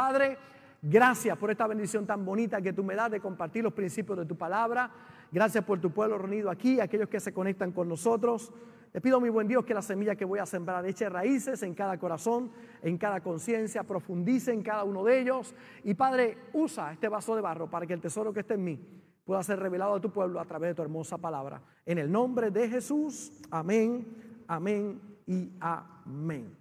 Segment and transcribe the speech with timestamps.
[0.00, 0.38] Padre,
[0.80, 4.24] gracias por esta bendición tan bonita que tú me das de compartir los principios de
[4.24, 4.90] tu palabra.
[5.30, 8.50] Gracias por tu pueblo reunido aquí, aquellos que se conectan con nosotros.
[8.92, 11.74] Te pido, mi buen Dios, que la semilla que voy a sembrar eche raíces en
[11.74, 12.50] cada corazón,
[12.80, 15.54] en cada conciencia, profundice en cada uno de ellos.
[15.84, 18.80] Y Padre, usa este vaso de barro para que el tesoro que esté en mí
[19.26, 21.60] pueda ser revelado a tu pueblo a través de tu hermosa palabra.
[21.84, 26.59] En el nombre de Jesús, amén, amén y amén.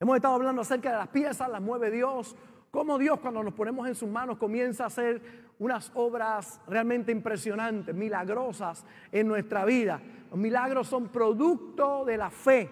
[0.00, 2.34] Hemos estado hablando acerca de las piezas, las mueve Dios,
[2.70, 5.22] cómo Dios cuando nos ponemos en sus manos comienza a hacer
[5.60, 10.00] unas obras realmente impresionantes, milagrosas en nuestra vida.
[10.30, 12.68] Los milagros son producto de la fe,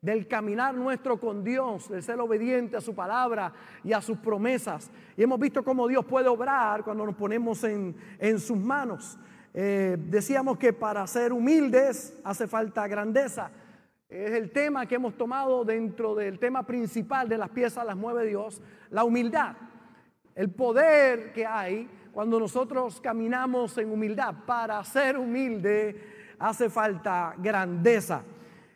[0.00, 3.52] del caminar nuestro con Dios, del ser obediente a su palabra
[3.84, 4.90] y a sus promesas.
[5.14, 7.94] Y hemos visto cómo Dios puede obrar cuando nos ponemos en,
[8.38, 9.18] sus manos.
[9.52, 13.50] Eh, decíamos que para ser humildes hace falta grandeza.
[14.12, 18.26] Es el tema que hemos tomado dentro del tema principal de las piezas las mueve
[18.26, 19.56] Dios, la humildad.
[20.34, 24.34] El poder que hay cuando nosotros caminamos en humildad.
[24.44, 28.22] Para ser humilde hace falta grandeza.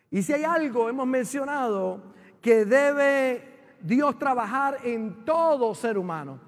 [0.09, 2.01] Y si hay algo, hemos mencionado,
[2.41, 6.39] que debe Dios trabajar en todo ser humano,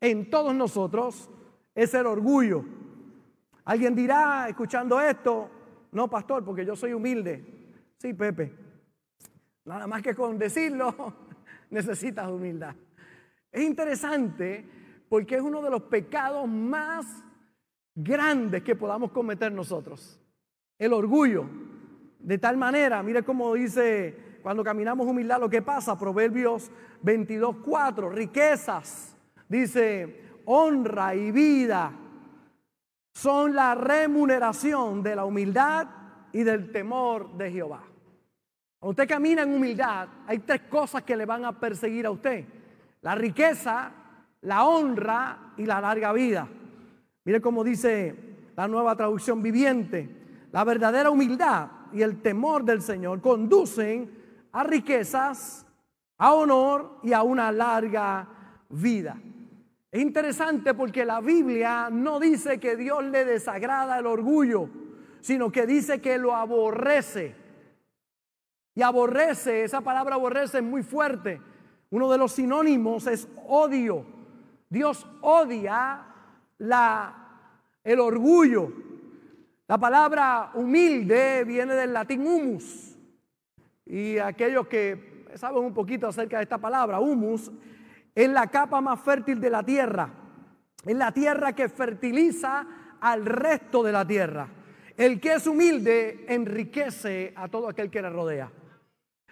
[0.00, 1.28] en todos nosotros,
[1.74, 2.64] es el orgullo.
[3.64, 5.50] Alguien dirá, escuchando esto,
[5.90, 7.55] no, pastor, porque yo soy humilde.
[7.98, 8.52] Sí, Pepe.
[9.64, 11.14] Nada más que con decirlo,
[11.70, 12.74] necesitas humildad.
[13.50, 14.64] Es interesante
[15.08, 17.24] porque es uno de los pecados más
[17.94, 20.20] grandes que podamos cometer nosotros.
[20.78, 21.46] El orgullo.
[22.18, 26.70] De tal manera, mire cómo dice cuando caminamos humildad lo que pasa, Proverbios
[27.02, 29.16] 22, 4, riquezas,
[29.48, 31.92] dice, honra y vida
[33.12, 35.88] son la remuneración de la humildad
[36.36, 37.82] y del temor de Jehová.
[38.78, 42.44] Cuando usted camina en humildad, hay tres cosas que le van a perseguir a usted.
[43.00, 43.90] La riqueza,
[44.42, 46.46] la honra y la larga vida.
[47.24, 48.14] Mire cómo dice
[48.54, 50.46] la nueva traducción viviente.
[50.52, 54.10] La verdadera humildad y el temor del Señor conducen
[54.52, 55.66] a riquezas,
[56.18, 58.28] a honor y a una larga
[58.68, 59.16] vida.
[59.90, 64.68] Es interesante porque la Biblia no dice que Dios le desagrada el orgullo,
[65.26, 67.34] sino que dice que lo aborrece.
[68.76, 71.40] Y aborrece, esa palabra aborrece es muy fuerte.
[71.90, 74.06] Uno de los sinónimos es odio.
[74.68, 76.06] Dios odia
[76.58, 77.12] la,
[77.82, 78.72] el orgullo.
[79.66, 82.96] La palabra humilde viene del latín humus.
[83.84, 87.50] Y aquellos que saben un poquito acerca de esta palabra, humus,
[88.14, 90.08] es la capa más fértil de la tierra.
[90.84, 92.64] Es la tierra que fertiliza
[93.00, 94.50] al resto de la tierra.
[94.96, 98.50] El que es humilde enriquece a todo aquel que le rodea.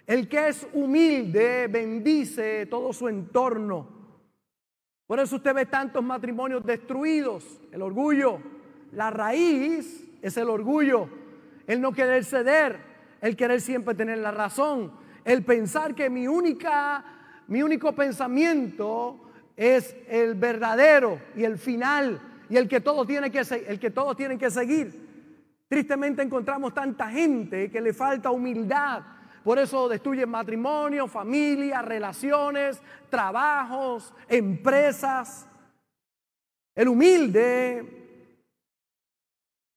[0.07, 3.89] El que es humilde bendice todo su entorno.
[5.07, 8.39] Por eso usted ve tantos matrimonios destruidos, el orgullo.
[8.93, 11.09] La raíz es el orgullo,
[11.67, 12.79] el no querer ceder,
[13.21, 14.93] el querer siempre tener la razón,
[15.25, 17.05] el pensar que mi única
[17.47, 19.21] mi único pensamiento
[19.57, 24.17] es el verdadero y el final y el que todos tienen que el que todos
[24.17, 25.04] tienen que seguir.
[25.75, 29.03] Tristemente encontramos tanta gente que le falta humildad
[29.43, 32.81] por eso destruyen matrimonio, familia, relaciones,
[33.11, 35.49] trabajos, empresas.
[36.77, 38.39] El humilde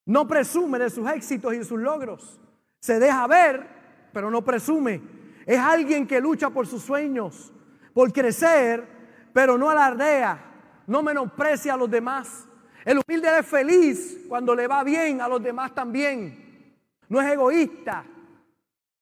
[0.05, 2.39] no presume de sus éxitos y sus logros.
[2.79, 3.67] Se deja ver,
[4.13, 5.01] pero no presume.
[5.47, 7.51] Es alguien que lucha por sus sueños,
[7.95, 8.87] por crecer,
[9.33, 12.46] pero no alardea, no menosprecia a los demás.
[12.87, 16.71] El humilde es feliz cuando le va bien a los demás también.
[17.09, 18.05] No es egoísta,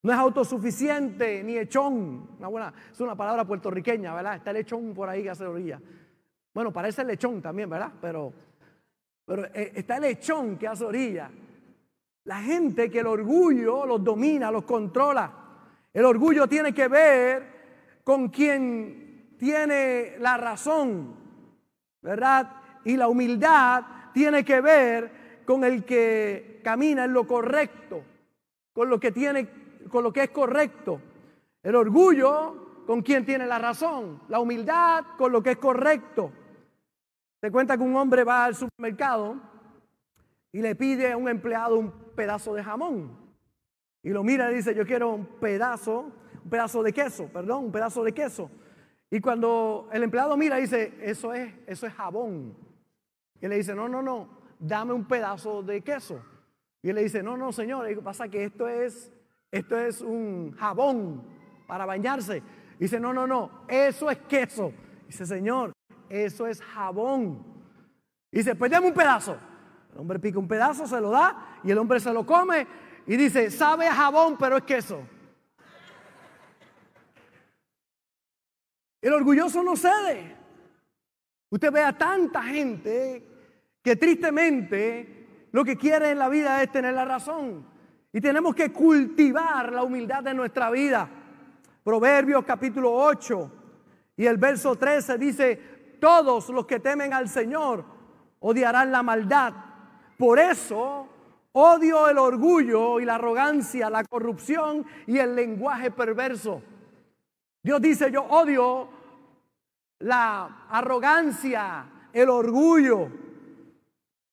[0.01, 2.31] no es autosuficiente ni echón.
[2.39, 4.37] Una buena, es una palabra puertorriqueña, ¿verdad?
[4.37, 5.79] Está el echón por ahí que hace orilla.
[6.51, 7.91] Bueno, parece el lechón también, ¿verdad?
[8.01, 8.33] Pero,
[9.23, 11.29] pero eh, está el lechón que hace orilla.
[12.23, 15.31] La gente que el orgullo los domina, los controla.
[15.93, 21.13] El orgullo tiene que ver con quien tiene la razón,
[22.01, 22.64] ¿verdad?
[22.85, 23.83] Y la humildad
[24.13, 28.03] tiene que ver con el que camina en lo correcto,
[28.73, 31.01] con lo que tiene con lo que es correcto.
[31.61, 34.21] El orgullo con quien tiene la razón.
[34.29, 36.31] La humildad con lo que es correcto.
[37.41, 39.39] Se cuenta que un hombre va al supermercado
[40.51, 43.17] y le pide a un empleado un pedazo de jamón.
[44.03, 46.11] Y lo mira y dice, yo quiero un pedazo,
[46.43, 48.49] un pedazo de queso, perdón, un pedazo de queso.
[49.09, 52.55] Y cuando el empleado mira, dice, eso es, eso es jabón.
[53.45, 54.27] Y le dice, no, no, no,
[54.57, 56.19] dame un pedazo de queso.
[56.81, 59.11] Y él le dice, no, no, señor, y pasa que esto es
[59.51, 61.23] esto es un jabón
[61.67, 62.41] para bañarse.
[62.79, 64.73] dice, no, no, no, eso es queso.
[65.05, 65.73] Dice, Señor,
[66.09, 67.45] eso es jabón.
[68.31, 69.37] Dice, pues dame un pedazo.
[69.93, 72.65] El hombre pica un pedazo, se lo da y el hombre se lo come
[73.05, 75.07] y dice, sabe a jabón, pero es queso.
[79.01, 80.35] El orgulloso no cede.
[81.51, 83.34] Usted ve a tanta gente
[83.85, 87.63] que tristemente lo que quiere en la vida es tener la razón.
[88.11, 91.07] Y tenemos que cultivar la humildad de nuestra vida.
[91.83, 93.51] Proverbios capítulo 8
[94.17, 95.55] y el verso 13 dice,
[96.01, 97.85] todos los que temen al Señor
[98.39, 99.53] odiarán la maldad.
[100.17, 101.07] Por eso
[101.51, 106.63] odio el orgullo y la arrogancia, la corrupción y el lenguaje perverso.
[107.61, 108.89] Dios dice, yo odio
[109.99, 113.24] la arrogancia, el orgullo.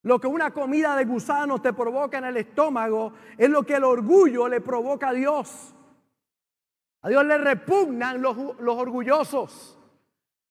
[0.03, 3.85] Lo que una comida de gusanos te provoca en el estómago es lo que el
[3.85, 5.75] orgullo le provoca a Dios.
[7.03, 9.79] A Dios le repugnan los, orgullosos.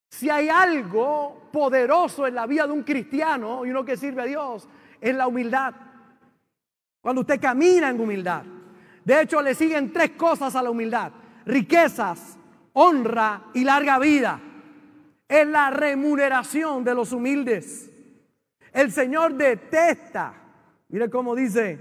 [0.09, 4.25] Si hay algo poderoso en la vida de un cristiano y uno que sirve a
[4.25, 4.67] Dios,
[5.01, 5.73] es la humildad.
[7.01, 8.43] Cuando usted camina en humildad.
[9.03, 11.11] De hecho, le siguen tres cosas a la humildad.
[11.45, 12.37] Riquezas,
[12.73, 14.39] honra y larga vida.
[15.27, 17.90] Es la remuneración de los humildes.
[18.71, 20.33] El Señor detesta,
[20.89, 21.79] mire cómo dice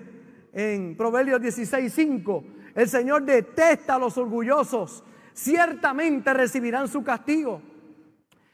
[0.52, 2.44] en Proverbios 16, 5,
[2.74, 7.62] el Señor detesta a los orgullosos, ciertamente recibirán su castigo.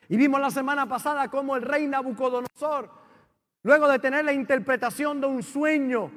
[0.09, 2.91] Y vimos la semana pasada cómo el rey Nabucodonosor,
[3.63, 6.11] luego de tener la interpretación de un sueño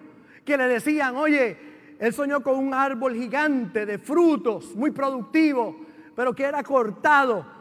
[0.46, 1.58] que le decían, oye,
[2.00, 5.86] él soñó con un árbol gigante de frutos, muy productivo,
[6.16, 7.59] pero que era cortado.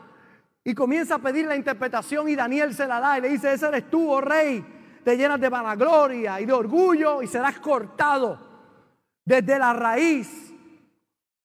[0.65, 3.69] Y comienza a pedir la interpretación y Daniel se la da y le dice, ese
[3.69, 4.65] eres tú, oh rey,
[5.05, 8.39] te llenas de vanagloria y de orgullo y serás cortado
[9.25, 10.49] desde la raíz.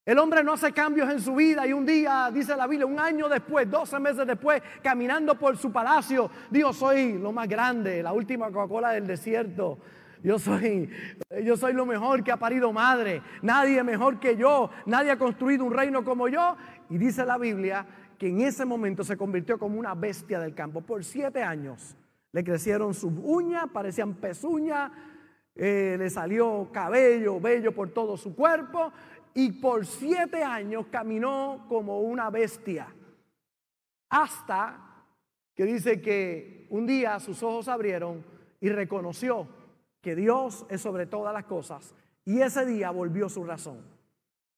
[0.06, 3.00] El hombre no hace cambios en su vida y un día, dice la Biblia, un
[3.00, 8.12] año después, 12 meses después, caminando por su palacio, dijo, soy lo más grande, la
[8.12, 9.80] última Coca-Cola del desierto.
[10.22, 10.90] Yo soy,
[11.44, 13.22] yo soy lo mejor que ha parido madre.
[13.42, 14.70] Nadie mejor que yo.
[14.86, 16.56] Nadie ha construido un reino como yo.
[16.90, 17.86] Y dice la Biblia
[18.18, 20.82] que en ese momento se convirtió como una bestia del campo.
[20.82, 21.96] Por siete años
[22.32, 24.92] le crecieron sus uñas, parecían pezuñas
[25.56, 28.92] eh, le salió cabello, vello por todo su cuerpo
[29.36, 32.88] y por siete años caminó como una bestia.
[34.10, 35.06] Hasta
[35.54, 38.26] que dice que un día sus ojos abrieron
[38.60, 39.48] y reconoció
[40.02, 41.94] que Dios es sobre todas las cosas
[42.26, 43.82] y ese día volvió su razón.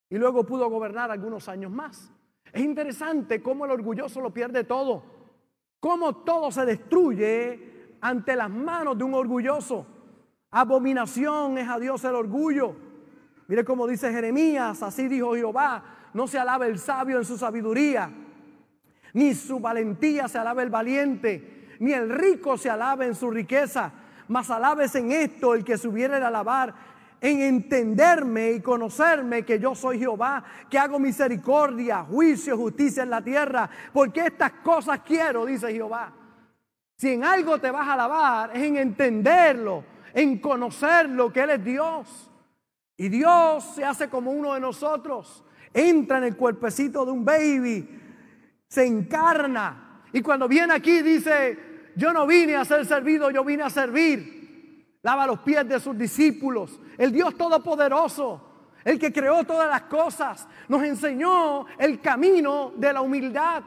[0.08, 2.10] Y luego pudo gobernar algunos años más.
[2.56, 5.02] Es interesante cómo el orgulloso lo pierde todo,
[5.78, 9.86] cómo todo se destruye ante las manos de un orgulloso.
[10.50, 12.74] Abominación es a Dios el orgullo.
[13.46, 18.10] Mire cómo dice Jeremías, así dijo Jehová, no se alabe el sabio en su sabiduría,
[19.12, 23.92] ni su valentía se alabe el valiente, ni el rico se alabe en su riqueza,
[24.28, 26.74] mas alabes en esto el que subiera a alabar,
[27.20, 33.22] en entenderme y conocerme que yo soy Jehová, que hago misericordia, juicio, justicia en la
[33.22, 36.12] tierra, porque estas cosas quiero, dice Jehová.
[36.98, 41.50] Si en algo te vas a alabar, es en entenderlo en conocer lo que Él
[41.50, 42.30] es Dios.
[42.96, 47.86] Y Dios se hace como uno de nosotros, entra en el cuerpecito de un baby,
[48.66, 50.02] se encarna.
[50.14, 54.96] Y cuando viene aquí dice, yo no vine a ser servido, yo vine a servir.
[55.02, 56.80] Lava los pies de sus discípulos.
[56.98, 58.40] El Dios Todopoderoso,
[58.84, 63.62] el que creó todas las cosas, nos enseñó el camino de la humildad.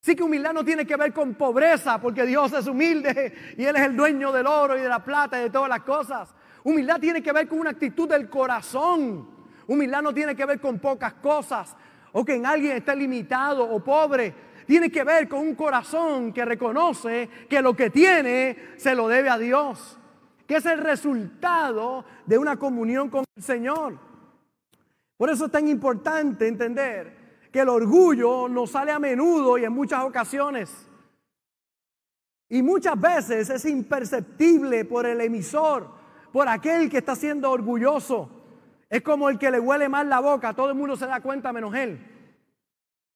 [0.00, 3.76] Sí que humildad no tiene que ver con pobreza, porque Dios es humilde y Él
[3.76, 6.34] es el dueño del oro y de la plata y de todas las cosas.
[6.64, 9.28] Humildad tiene que ver con una actitud del corazón.
[9.66, 11.76] Humildad no tiene que ver con pocas cosas
[12.12, 14.34] o que en alguien esté limitado o pobre.
[14.66, 19.28] Tiene que ver con un corazón que reconoce que lo que tiene se lo debe
[19.28, 19.98] a Dios,
[20.54, 23.98] es el resultado de una comunión con el Señor.
[25.16, 29.72] Por eso es tan importante entender que el orgullo nos sale a menudo y en
[29.72, 30.88] muchas ocasiones.
[32.48, 35.88] Y muchas veces es imperceptible por el emisor,
[36.32, 38.30] por aquel que está siendo orgulloso.
[38.90, 41.52] Es como el que le huele mal la boca, todo el mundo se da cuenta
[41.52, 41.98] menos él.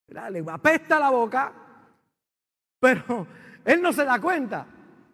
[0.06, 1.52] Le apesta la boca,
[2.78, 3.26] pero
[3.64, 4.66] él no se da cuenta.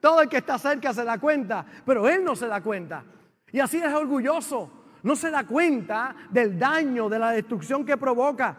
[0.03, 3.05] Todo el que está cerca se da cuenta, pero él no se da cuenta.
[3.53, 4.69] Y así es orgulloso.
[5.05, 8.57] No se da cuenta del daño, de la destrucción que provoca.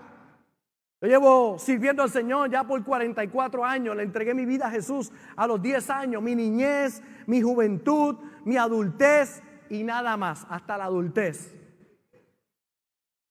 [1.01, 3.93] Yo llevo sirviendo al Señor ya por 44 años.
[3.93, 8.55] Le entregué mi vida a Jesús a los 10 años, mi niñez, mi juventud, mi
[8.55, 11.53] adultez y nada más, hasta la adultez.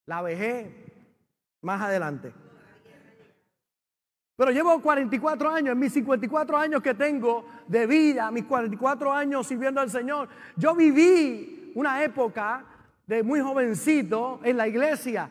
[0.04, 0.85] La vejé
[1.62, 2.35] más adelante.
[4.36, 9.46] Pero llevo 44 años, en mis 54 años que tengo de vida, mis 44 años
[9.46, 12.64] sirviendo al Señor, yo viví una época
[13.06, 15.30] de muy jovencito en la iglesia.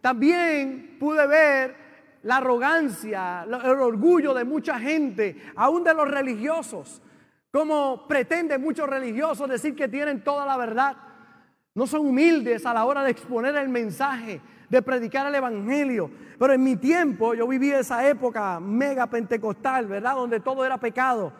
[0.00, 1.76] También pude ver
[2.22, 7.02] la arrogancia, el orgullo de mucha gente, aún de los religiosos,
[7.50, 10.96] como pretenden muchos religiosos decir que tienen toda la verdad.
[11.74, 16.10] No son humildes a la hora de exponer el mensaje, de predicar el Evangelio.
[16.38, 20.14] Pero en mi tiempo, yo viví esa época mega pentecostal, ¿verdad?
[20.14, 21.32] Donde todo era pecado.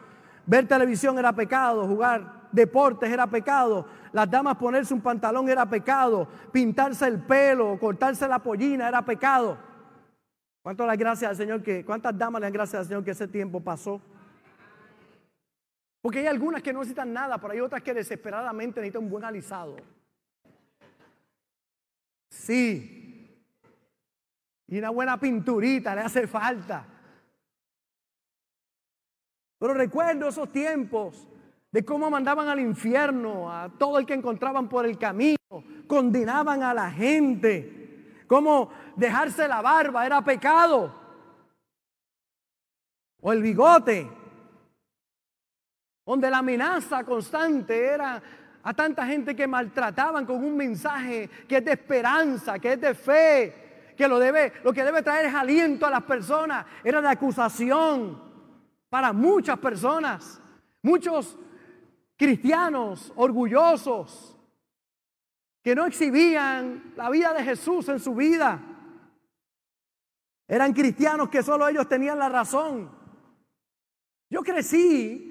[0.46, 6.26] Ver televisión era pecado, jugar deportes era pecado, las damas ponerse un pantalón era pecado,
[6.52, 9.58] pintarse el pelo, cortarse la pollina era pecado.
[10.62, 13.60] ¿Cuántas gracias al Señor que, cuántas damas le dan gracias al Señor que ese tiempo
[13.60, 14.00] pasó?
[16.00, 19.24] Porque hay algunas que no necesitan nada, pero hay otras que desesperadamente necesitan un buen
[19.24, 19.76] alisado.
[22.30, 22.97] Sí.
[24.68, 26.86] Y una buena pinturita le hace falta.
[29.58, 31.26] Pero recuerdo esos tiempos
[31.72, 35.36] de cómo mandaban al infierno a todo el que encontraban por el camino,
[35.86, 40.94] condenaban a la gente, cómo dejarse la barba era pecado,
[43.20, 44.08] o el bigote,
[46.06, 48.22] donde la amenaza constante era
[48.62, 52.94] a tanta gente que maltrataban con un mensaje que es de esperanza, que es de
[52.94, 53.67] fe,
[53.98, 58.22] que lo debe, lo que debe traer es aliento a las personas, era de acusación
[58.88, 60.40] para muchas personas,
[60.82, 61.36] muchos
[62.16, 64.36] cristianos orgullosos
[65.64, 68.60] que no exhibían la vida de Jesús en su vida.
[70.46, 72.88] Eran cristianos que solo ellos tenían la razón.
[74.30, 75.28] Yo crecí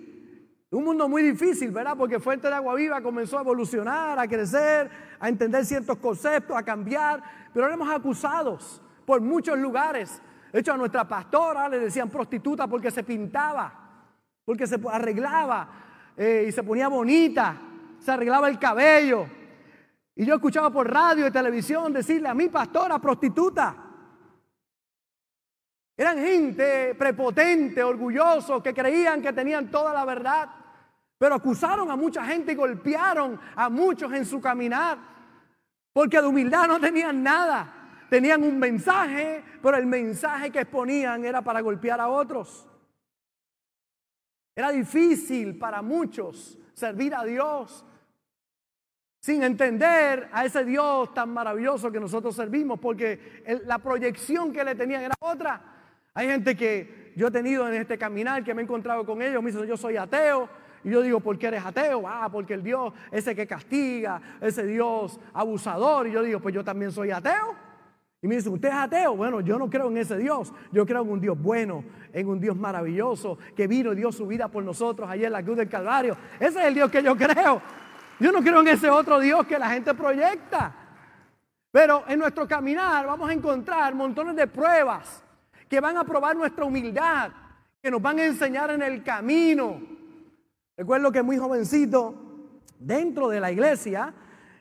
[0.69, 1.95] en un mundo muy difícil, ¿verdad?
[1.97, 6.63] Porque Fuente de Agua Viva comenzó a evolucionar, a crecer, a entender ciertos conceptos, a
[6.63, 10.22] cambiar, pero éramos acusados por muchos lugares.
[10.54, 13.74] De hecho, a nuestra pastora le decían prostituta porque se pintaba,
[14.46, 15.68] porque se arreglaba
[16.16, 17.60] eh, y se ponía bonita,
[17.98, 19.26] se arreglaba el cabello.
[20.14, 23.76] Y yo escuchaba por radio y televisión decirle a mi pastora prostituta.
[25.98, 30.48] Eran gente prepotente, orgullosos, que creían que tenían toda la verdad,
[31.18, 35.16] pero acusaron a mucha gente y golpearon a muchos en su caminar,
[35.98, 38.06] porque de humildad no tenían nada.
[38.08, 42.68] Tenían un mensaje, pero el mensaje que exponían era para golpear a otros.
[44.56, 47.84] Era difícil para muchos servir a Dios
[49.22, 54.75] sin entender a ese Dios tan maravilloso que nosotros servimos, porque la proyección que le
[54.75, 55.60] tenían era otra.
[56.13, 59.42] Hay gente que yo he tenido en este caminar que me he encontrado con ellos,
[59.42, 60.48] me dicen yo soy ateo,
[60.84, 62.07] y yo digo, ¿por qué eres ateo?
[62.07, 66.63] Ah, porque el Dios ese que castiga, ese Dios abusador, y yo digo, pues yo
[66.63, 67.55] también soy ateo.
[68.22, 69.15] Y me dice, ¿usted es ateo?
[69.15, 70.51] Bueno, yo no creo en ese Dios.
[70.72, 74.25] Yo creo en un Dios bueno, en un Dios maravilloso, que vino y dio su
[74.25, 76.17] vida por nosotros allí en la cruz del Calvario.
[76.39, 77.62] Ese es el Dios que yo creo.
[78.19, 80.74] Yo no creo en ese otro Dios que la gente proyecta.
[81.72, 85.24] Pero en nuestro caminar vamos a encontrar montones de pruebas
[85.69, 87.29] que van a probar nuestra humildad,
[87.81, 89.79] que nos van a enseñar en el camino.
[90.77, 92.13] Recuerdo que muy jovencito,
[92.77, 94.13] dentro de la iglesia,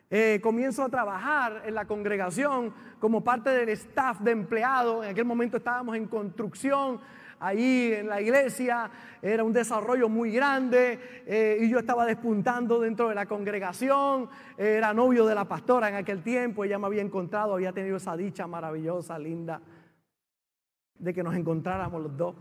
[0.08, 5.04] eh, comienzo a trabajar en la congregación como parte del staff de empleados.
[5.04, 7.00] En aquel momento estábamos en construcción
[7.38, 13.11] ahí en la iglesia, era un desarrollo muy grande eh, y yo estaba despuntando dentro
[13.11, 17.52] de la congregación, era novio de la pastora en aquel tiempo, ella me había encontrado,
[17.52, 19.61] había tenido esa dicha maravillosa, linda,
[20.99, 22.37] de que nos encontráramos los dos.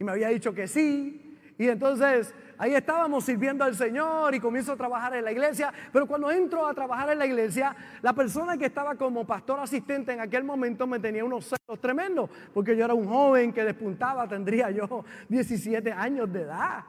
[0.00, 1.27] Y me había dicho que sí,
[1.58, 5.72] y entonces ahí estábamos sirviendo al Señor y comienzo a trabajar en la iglesia.
[5.92, 10.12] Pero cuando entro a trabajar en la iglesia, la persona que estaba como pastor asistente
[10.12, 14.28] en aquel momento me tenía unos celos tremendos, porque yo era un joven que despuntaba,
[14.28, 16.84] tendría yo 17 años de edad.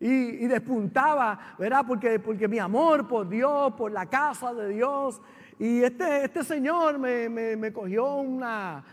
[0.00, 1.84] Y, despuntaba, ¿verdad?
[1.86, 5.22] Porque, porque mi amor por Dios, por la casa de Dios.
[5.58, 8.84] Y este, este señor me, me cogió una,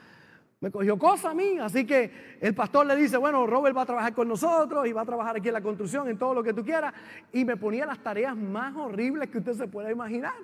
[0.62, 3.86] me cogió cosa a mí, así que el pastor le dice, bueno, Robert va a
[3.86, 6.53] trabajar con nosotros y va a trabajar aquí en la construcción, en todo lo que
[6.53, 6.94] tú quieras.
[7.34, 10.36] Y me ponía las tareas más horribles que usted se pueda imaginar.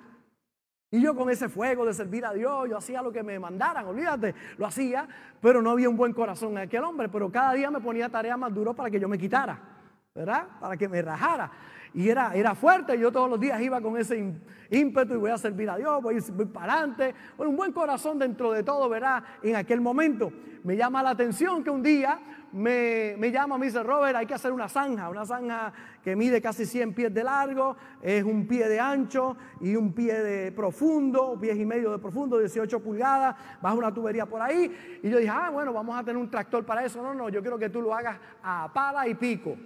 [0.90, 3.86] Y yo con ese fuego de servir a Dios, yo hacía lo que me mandaran,
[3.86, 5.08] olvídate, lo hacía,
[5.40, 8.38] pero no había un buen corazón en aquel hombre, pero cada día me ponía tareas
[8.38, 9.78] más duras para que yo me quitara.
[10.18, 10.48] ¿verdad?
[10.58, 11.50] Para que me rajara.
[11.94, 14.34] Y era, era fuerte, yo todos los días iba con ese
[14.70, 17.14] ímpetu y voy a servir a Dios, voy, voy para adelante.
[17.38, 19.22] un buen corazón dentro de todo, ¿verdad?
[19.42, 20.32] En aquel momento.
[20.64, 22.18] Me llama la atención que un día
[22.52, 26.40] me, me, llama, me dice, Robert, hay que hacer una zanja, una zanja que mide
[26.40, 31.32] casi 100 pies de largo, es un pie de ancho y un pie de profundo,
[31.32, 35.00] un pie y medio de profundo, 18 pulgadas, baja una tubería por ahí.
[35.02, 37.02] Y yo dije, ah, bueno, vamos a tener un tractor para eso.
[37.02, 39.56] No, no, yo quiero que tú lo hagas a pala y pico.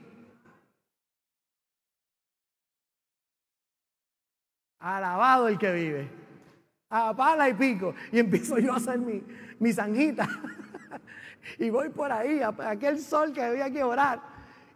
[4.83, 6.09] Alabado el que vive.
[6.91, 7.95] A pala y pico.
[8.11, 9.23] Y empiezo yo a hacer mi,
[9.59, 10.29] mi zanjita.
[11.59, 14.21] y voy por ahí, a aquel sol que había que orar.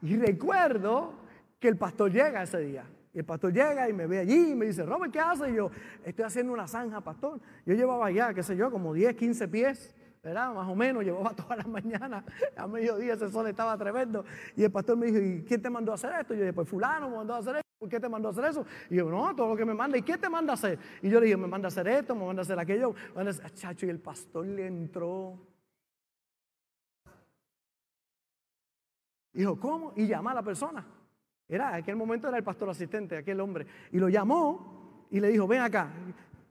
[0.00, 1.14] Y recuerdo
[1.58, 2.84] que el pastor llega ese día.
[3.12, 5.48] Y el pastor llega y me ve allí y me dice, Robert, ¿qué haces?
[5.48, 5.70] Y yo,
[6.04, 7.40] estoy haciendo una zanja, pastor.
[7.64, 10.52] Yo llevaba ya, qué sé yo, como 10, 15 pies, ¿verdad?
[10.54, 12.24] Más o menos, llevaba todas las mañanas,
[12.56, 14.24] a mediodía ese sol estaba tremendo.
[14.54, 16.34] Y el pastor me dijo, ¿y quién te mandó a hacer esto?
[16.34, 17.65] Yo dije, pues fulano me mandó a hacer esto.
[17.78, 18.64] ¿Por qué te mandó a hacer eso?
[18.88, 19.98] Y yo, no, todo lo que me manda.
[19.98, 20.78] ¿Y qué te manda a hacer?
[21.02, 22.94] Y yo le dije, me manda a hacer esto, me manda a hacer aquello.
[23.54, 25.38] Chacho, y el pastor le entró
[29.36, 29.92] Dijo, ¿cómo?
[29.96, 30.82] Y llama a la persona.
[31.46, 33.66] Era, en aquel momento era el pastor asistente, aquel hombre.
[33.92, 35.90] Y lo llamó y le dijo, ven acá.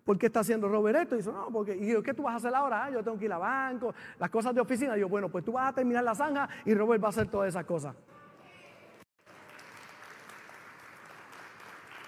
[0.03, 1.15] ¿Por qué está haciendo Robert esto?
[1.15, 2.85] Y dice, no, porque, y yo, ¿qué tú vas a hacer ahora?
[2.85, 4.95] Ah, yo tengo que ir a banco, las cosas de oficina.
[4.95, 7.27] Y yo, bueno, pues tú vas a terminar la zanja y Robert va a hacer
[7.27, 7.95] todas esas cosas.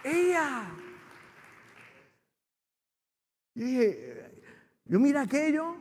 [0.07, 0.69] Ella.
[3.55, 4.43] Y dije,
[4.85, 5.75] yo mira aquello.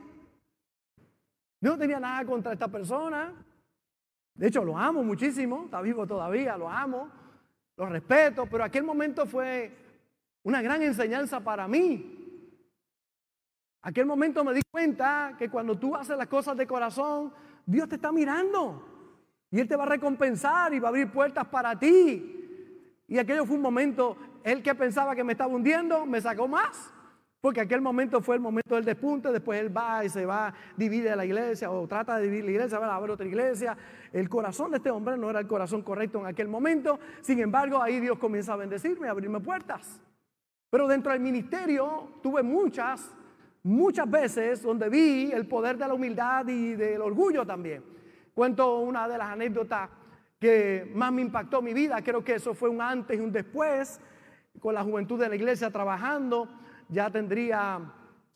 [1.61, 3.33] Yo no tenía nada contra esta persona.
[4.35, 7.09] De hecho, lo amo muchísimo, está vivo todavía, lo amo,
[7.75, 9.75] lo respeto, pero aquel momento fue
[10.43, 12.13] una gran enseñanza para mí.
[13.81, 17.33] Aquel momento me di cuenta que cuando tú haces las cosas de corazón,
[17.65, 18.97] Dios te está mirando
[19.49, 22.46] y Él te va a recompensar y va a abrir puertas para ti.
[23.07, 26.93] Y aquello fue un momento, él que pensaba que me estaba hundiendo, me sacó más.
[27.39, 31.15] Porque aquel momento fue el momento del despunte, después él va y se va, divide
[31.15, 33.77] la iglesia o trata de dividir la iglesia, va a ver otra iglesia.
[34.11, 37.81] El corazón de este hombre no era el corazón correcto en aquel momento, sin embargo
[37.81, 40.01] ahí Dios comienza a bendecirme, a abrirme puertas.
[40.69, 43.15] Pero dentro del ministerio tuve muchas,
[43.63, 47.83] muchas veces donde vi el poder de la humildad y del orgullo también.
[48.33, 49.89] Cuento una de las anécdotas
[50.39, 53.99] que más me impactó mi vida, creo que eso fue un antes y un después,
[54.59, 56.47] con la juventud de la iglesia trabajando.
[56.89, 57.81] Ya tendría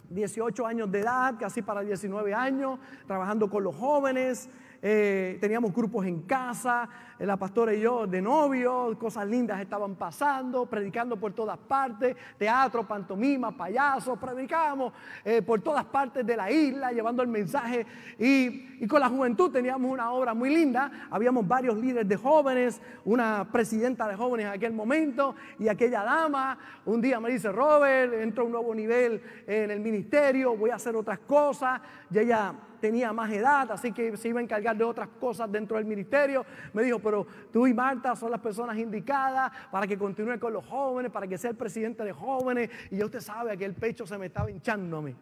[0.09, 4.49] 18 años de edad, casi para 19 años, trabajando con los jóvenes,
[4.81, 6.89] eh, teníamos grupos en casa,
[7.19, 12.15] eh, la pastora y yo de novio, cosas lindas estaban pasando, predicando por todas partes,
[12.37, 17.85] teatro, pantomima, payasos, predicábamos eh, por todas partes de la isla, llevando el mensaje.
[18.17, 22.81] Y, y, con la juventud teníamos una obra muy linda, habíamos varios líderes de jóvenes,
[23.05, 26.57] una presidenta de jóvenes en aquel momento, y aquella dama.
[26.85, 30.75] Un día me dice, Robert, entro a un nuevo nivel en el ministerio, voy a
[30.75, 34.83] hacer otras cosas, y ella tenía más edad, así que se iba a encargar de
[34.83, 36.45] otras cosas dentro del ministerio.
[36.73, 40.65] Me dijo, pero tú y Marta son las personas indicadas para que continúe con los
[40.65, 42.69] jóvenes, para que sea el presidente de jóvenes.
[42.89, 45.15] Y ya usted sabe que el pecho se me estaba hinchando a mí.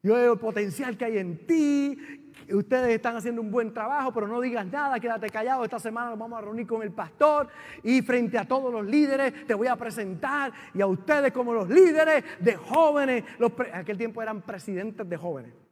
[0.00, 1.98] Yo veo el potencial que hay en ti.
[2.52, 5.64] Ustedes están haciendo un buen trabajo, pero no digas nada, quédate callado.
[5.64, 7.48] Esta semana nos vamos a reunir con el pastor
[7.82, 11.68] y frente a todos los líderes te voy a presentar y a ustedes como los
[11.68, 13.24] líderes de jóvenes.
[13.38, 15.67] Los aquel tiempo eran presidentes de jóvenes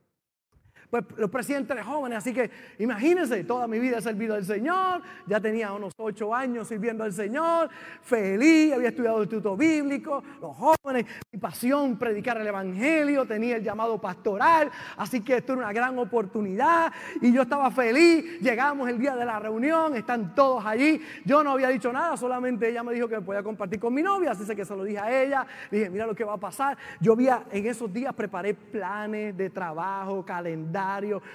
[0.91, 2.19] pues, los presidentes de jóvenes.
[2.19, 6.69] Así que imagínense, toda mi vida he servido al Señor, ya tenía unos ocho años
[6.69, 7.69] sirviendo al Señor,
[8.03, 13.63] feliz, había estudiado el instituto bíblico, los jóvenes, mi pasión predicar el Evangelio, tenía el
[13.63, 18.99] llamado pastoral, así que esto era una gran oportunidad y yo estaba feliz, llegamos el
[18.99, 22.93] día de la reunión, están todos allí, yo no había dicho nada, solamente ella me
[22.93, 25.47] dijo que me podía compartir con mi novia, así que se lo dije a ella,
[25.71, 29.51] dije, mira lo que va a pasar, yo había en esos días preparé planes de
[29.51, 30.76] trabajo, calendario,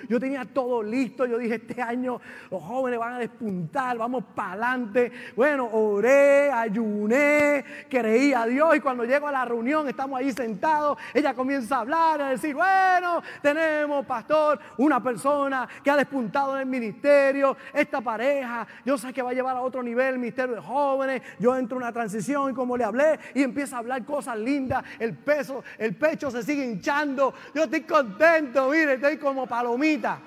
[0.08, 1.26] yo tenía todo listo.
[1.26, 5.12] Yo dije, este año los jóvenes van a despuntar, vamos para adelante.
[5.36, 8.76] Bueno, oré, ayuné, creí a Dios.
[8.76, 10.98] Y cuando llego a la reunión, estamos ahí sentados.
[11.14, 16.62] Ella comienza a hablar, a decir, bueno, tenemos, pastor, una persona que ha despuntado en
[16.62, 17.58] el ministerio.
[17.74, 21.22] Esta pareja, yo sé que va a llevar a otro nivel el ministerio de jóvenes.
[21.40, 24.84] Yo entro en una transición y como le hablé, y empieza a hablar cosas lindas.
[25.00, 27.34] El peso, el pecho se sigue hinchando.
[27.56, 30.22] Yo estoy contento, mire, estoy contento como palomita.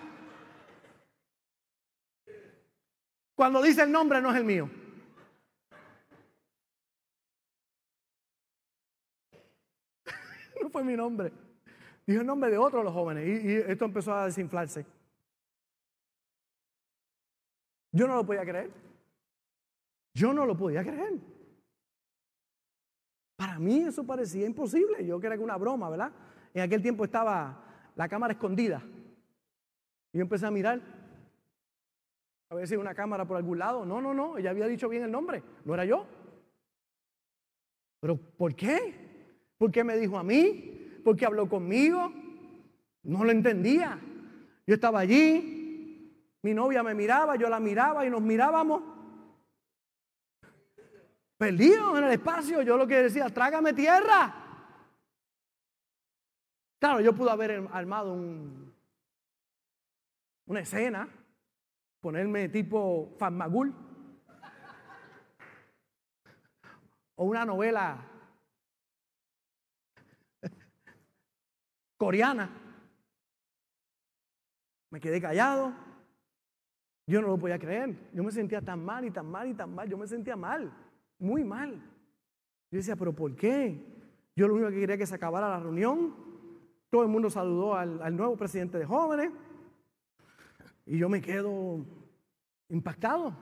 [3.35, 4.71] Cuando dice el nombre no es el mío.
[10.63, 11.31] no fue mi nombre.
[12.07, 14.87] Dijo el nombre de otro de los jóvenes y, esto empezó a desinflarse.
[17.93, 18.71] Yo no lo podía creer.
[20.15, 21.19] Yo no lo podía creer.
[23.37, 25.05] Para mí eso parecía imposible.
[25.05, 26.11] Yo creía que una broma, ¿verdad?
[26.55, 28.83] En aquel tiempo estaba la cámara escondida.
[30.15, 30.81] Y yo empecé a mirar.
[32.49, 33.85] A ver si una cámara por algún lado.
[33.85, 34.39] No, no, no.
[34.39, 35.43] Ella había dicho bien el nombre.
[35.65, 36.07] No era yo.
[37.99, 38.95] Pero ¿por qué?
[39.59, 41.01] ¿Por qué me dijo a mí?
[41.05, 42.13] ¿Por qué habló conmigo?
[43.03, 43.99] No lo entendía.
[44.65, 46.13] Yo estaba allí.
[46.43, 48.83] Mi novia me miraba, yo la miraba y nos mirábamos.
[51.37, 52.63] Perdido en el espacio.
[52.63, 54.33] Yo lo que decía, trágame tierra.
[56.79, 58.64] Claro, yo pude haber armado un,
[60.47, 61.09] una escena,
[62.01, 63.75] ponerme tipo Fanmagul,
[67.17, 68.11] o una novela
[71.97, 72.51] coreana.
[74.91, 75.73] Me quedé callado.
[77.07, 78.11] Yo no lo podía creer.
[78.13, 79.89] Yo me sentía tan mal y tan mal y tan mal.
[79.89, 80.73] Yo me sentía mal,
[81.19, 81.75] muy mal.
[82.71, 83.81] Yo decía, pero ¿por qué?
[84.37, 86.15] Yo lo único que quería que se acabara la reunión.
[86.91, 89.33] Todo el mundo saludó al, al nuevo presidente de jóvenes.
[90.87, 91.85] Y yo me quedo
[92.69, 93.35] impactado.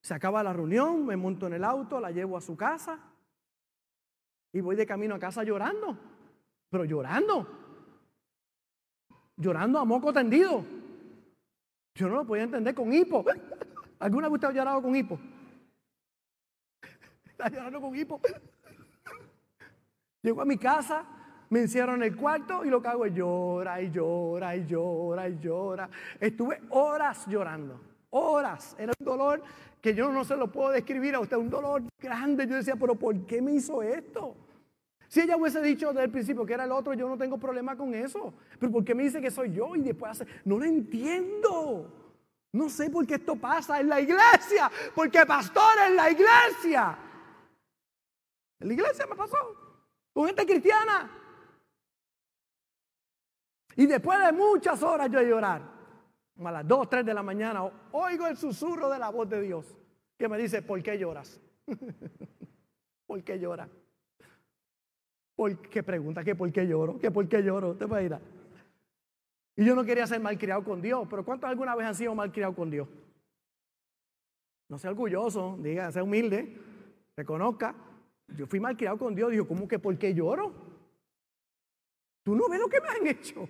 [0.00, 2.98] Se acaba la reunión, me monto en el auto, la llevo a su casa
[4.52, 5.98] y voy de camino a casa llorando.
[6.70, 7.48] Pero llorando.
[9.36, 10.64] Llorando a moco tendido.
[11.94, 13.24] Yo no lo podía entender con hipo.
[13.98, 15.18] ¿Alguna vez usted ha llorado con hipo?
[17.24, 18.20] Está llorando con hipo.
[20.22, 21.04] Llego a mi casa,
[21.54, 25.28] me encierro en el cuarto y lo que hago es llora y llora y llora
[25.28, 25.88] y llora.
[26.18, 28.74] Estuve horas llorando, horas.
[28.76, 29.40] Era un dolor
[29.80, 32.48] que yo no se lo puedo describir a usted, un dolor grande.
[32.48, 34.34] Yo decía, pero ¿por qué me hizo esto?
[35.06, 37.76] Si ella hubiese dicho desde el principio que era el otro, yo no tengo problema
[37.76, 38.34] con eso.
[38.58, 40.26] Pero ¿por qué me dice que soy yo y después hace?
[40.44, 41.88] No lo entiendo.
[42.52, 44.68] No sé por qué esto pasa en la iglesia.
[44.92, 46.98] Porque pastor en la iglesia.
[48.58, 49.36] En la iglesia me pasó.
[50.12, 51.20] Con gente cristiana.
[53.76, 55.62] Y después de muchas horas yo de llorar,
[56.42, 59.76] a las 2, 3 de la mañana, oigo el susurro de la voz de Dios
[60.16, 61.40] que me dice, ¿por qué lloras?
[63.06, 63.68] ¿Por qué lloras?
[65.36, 66.22] ¿Por qué pregunta?
[66.22, 66.98] ¿Que por qué lloro?
[66.98, 67.74] ¿Que por qué lloro?
[67.74, 68.18] Te puede ir.
[69.56, 72.56] Y yo no quería ser malcriado con Dios, pero ¿cuántos alguna vez han sido malcriados
[72.56, 72.88] con Dios?
[74.68, 76.56] No sea orgulloso, diga, sea humilde,
[77.16, 77.74] reconozca.
[78.28, 80.52] Yo fui malcriado con Dios, dijo, ¿cómo que por qué lloro?
[82.24, 83.48] Tú no ves lo que me han hecho.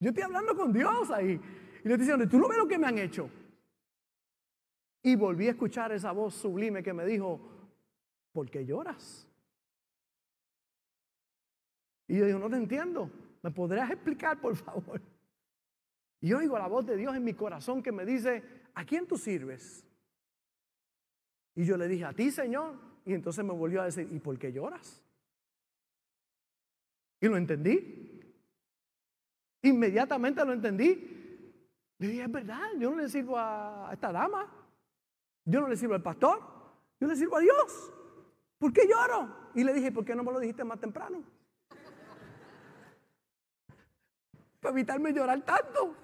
[0.00, 1.32] Yo estoy hablando con Dios ahí.
[1.32, 3.30] Y le estoy diciendo, tú no ves lo que me han hecho.
[5.02, 7.40] Y volví a escuchar esa voz sublime que me dijo,
[8.32, 9.26] ¿por qué lloras?
[12.08, 13.10] Y yo digo, no te entiendo.
[13.42, 15.00] ¿Me podrías explicar, por favor?
[16.20, 18.42] Y yo oigo la voz de Dios en mi corazón que me dice,
[18.74, 19.84] ¿a quién tú sirves?
[21.54, 22.74] Y yo le dije, a ti, Señor.
[23.04, 25.02] Y entonces me volvió a decir, ¿y por qué lloras?
[27.20, 28.15] Y lo entendí.
[29.66, 31.16] Inmediatamente lo entendí.
[31.98, 34.46] Le dije, es verdad, yo no le sirvo a esta dama.
[35.44, 36.40] Yo no le sirvo al pastor.
[37.00, 37.92] Yo le sirvo a Dios.
[38.58, 39.50] ¿Por qué lloro?
[39.54, 41.22] Y le dije, ¿por qué no me lo dijiste más temprano?
[44.60, 45.94] Para evitarme llorar tanto.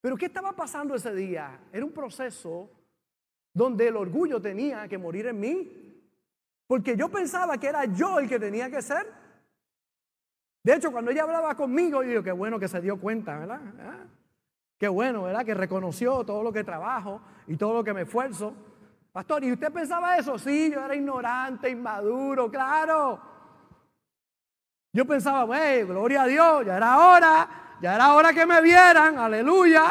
[0.00, 1.60] Pero ¿qué estaba pasando ese día?
[1.72, 2.70] Era un proceso
[3.54, 6.02] donde el orgullo tenía que morir en mí.
[6.66, 9.17] Porque yo pensaba que era yo el que tenía que ser.
[10.68, 13.58] De hecho, cuando ella hablaba conmigo, yo digo, qué bueno que se dio cuenta, ¿verdad?
[13.80, 14.04] ¿Ah?
[14.78, 15.42] Qué bueno, ¿verdad?
[15.42, 18.52] Que reconoció todo lo que trabajo y todo lo que me esfuerzo.
[19.10, 20.38] Pastor, ¿y usted pensaba eso?
[20.38, 23.18] Sí, yo era ignorante, inmaduro, claro.
[24.92, 27.48] Yo pensaba, wey, gloria a Dios, ya era hora,
[27.80, 29.90] ya era hora que me vieran, aleluya.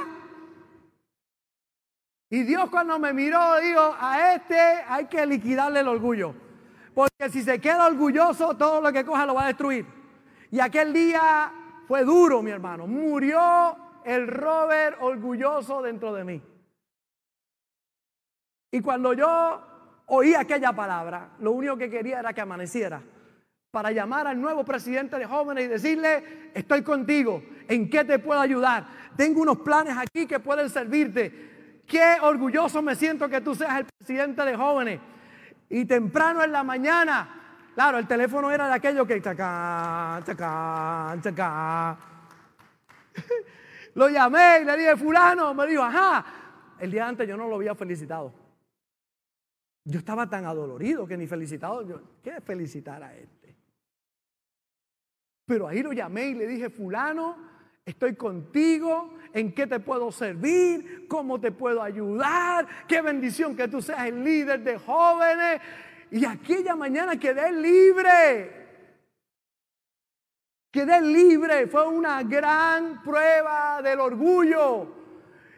[2.29, 6.35] Y Dios cuando me miró dijo, a este hay que liquidarle el orgullo.
[6.93, 9.96] Porque si se queda orgulloso, todo lo que coja lo va a destruir.
[10.51, 11.51] Y aquel día
[11.88, 12.88] fue duro, mi hermano.
[12.88, 16.41] Murió el Robert orgulloso dentro de mí.
[18.71, 19.62] Y cuando yo
[20.07, 23.01] oí aquella palabra, lo único que quería era que amaneciera
[23.71, 28.39] para llamar al nuevo presidente de jóvenes y decirle, estoy contigo, ¿en qué te puedo
[28.39, 28.88] ayudar?
[29.15, 31.83] Tengo unos planes aquí que pueden servirte.
[31.86, 34.99] Qué orgulloso me siento que tú seas el presidente de jóvenes.
[35.69, 37.46] Y temprano en la mañana,
[37.77, 41.97] claro, el teléfono era de aquello que chaca, chaca, chaca.
[43.93, 46.25] Lo llamé y le dije, fulano, me dijo, ajá.
[46.79, 48.33] El día antes yo no lo había felicitado.
[49.83, 51.87] Yo estaba tan adolorido que ni felicitado.
[51.87, 53.55] Yo, ¿Qué felicitar a este?
[55.45, 57.37] Pero ahí lo llamé y le dije, fulano,
[57.85, 62.67] estoy contigo, en qué te puedo servir, cómo te puedo ayudar.
[62.87, 65.61] Qué bendición que tú seas el líder de jóvenes.
[66.12, 68.67] Y aquella mañana quedé libre.
[70.72, 71.67] Quedé libre.
[71.67, 74.96] Fue una gran prueba del orgullo.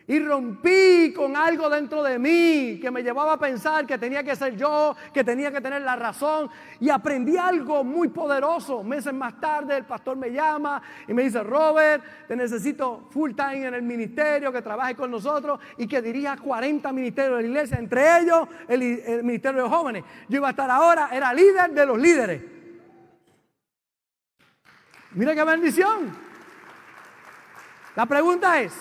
[0.10, 4.36] Y rompí con algo dentro de mí que me llevaba a pensar que tenía que
[4.36, 6.50] ser yo, que tenía que tener la razón.
[6.80, 8.82] Y aprendí algo muy poderoso.
[8.84, 13.68] Meses más tarde el pastor me llama y me dice, Robert, te necesito full time
[13.68, 17.78] en el ministerio, que trabaje con nosotros y que dirija 40 ministerios de la iglesia,
[17.78, 20.04] entre ellos el, el ministerio de jóvenes.
[20.28, 22.42] Yo iba a estar ahora, era líder de los líderes.
[25.12, 26.18] Mira qué bendición.
[27.96, 28.74] La pregunta es,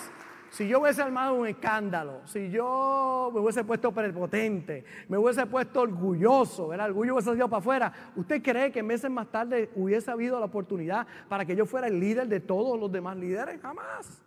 [0.49, 5.81] si yo hubiese armado un escándalo, si yo me hubiese puesto prepotente, me hubiese puesto
[5.81, 10.39] orgulloso, el orgullo hubiese salido para afuera, ¿usted cree que meses más tarde hubiese habido
[10.39, 13.61] la oportunidad para que yo fuera el líder de todos los demás líderes?
[13.61, 14.21] Jamás.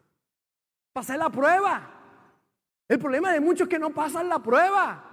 [0.93, 1.91] Pasé la prueba.
[2.89, 5.09] El problema de muchos es que no pasan la prueba.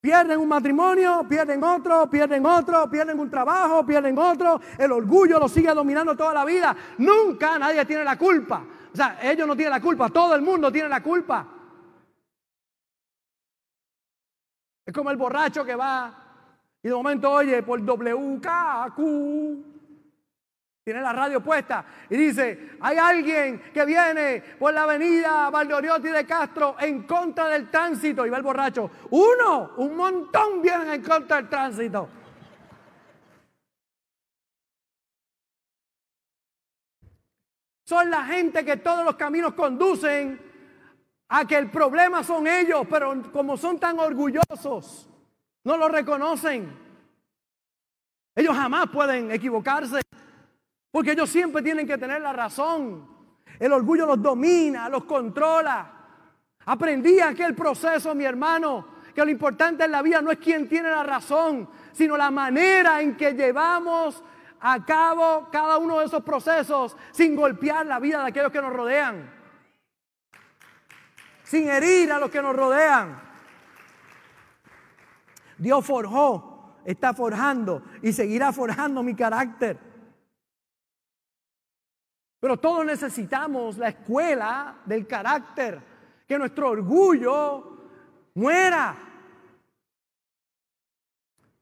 [0.00, 4.60] Pierden un matrimonio, pierden otro, pierden otro, pierden un trabajo, pierden otro.
[4.78, 6.74] El orgullo los sigue dominando toda la vida.
[6.98, 8.64] Nunca nadie tiene la culpa.
[8.92, 11.46] O sea, ellos no tienen la culpa, todo el mundo tiene la culpa.
[14.84, 16.20] Es como el borracho que va
[16.82, 18.98] y de momento oye por WKQ,
[20.82, 26.24] tiene la radio puesta y dice, hay alguien que viene por la avenida Valdoriotti de
[26.24, 28.26] Castro en contra del tránsito.
[28.26, 32.08] Y va el borracho, uno, un montón vienen en contra del tránsito.
[37.90, 40.40] Son la gente que todos los caminos conducen
[41.28, 45.08] a que el problema son ellos, pero como son tan orgullosos,
[45.64, 46.72] no lo reconocen.
[48.36, 50.02] Ellos jamás pueden equivocarse,
[50.92, 53.08] porque ellos siempre tienen que tener la razón.
[53.58, 55.92] El orgullo los domina, los controla.
[56.66, 60.90] Aprendí aquel proceso, mi hermano, que lo importante en la vida no es quién tiene
[60.90, 64.22] la razón, sino la manera en que llevamos
[64.60, 68.72] a cabo cada uno de esos procesos sin golpear la vida de aquellos que nos
[68.72, 69.30] rodean,
[71.42, 73.20] sin herir a los que nos rodean.
[75.56, 79.78] Dios forjó, está forjando y seguirá forjando mi carácter.
[82.40, 85.80] Pero todos necesitamos la escuela del carácter,
[86.26, 87.76] que nuestro orgullo
[88.34, 88.96] muera.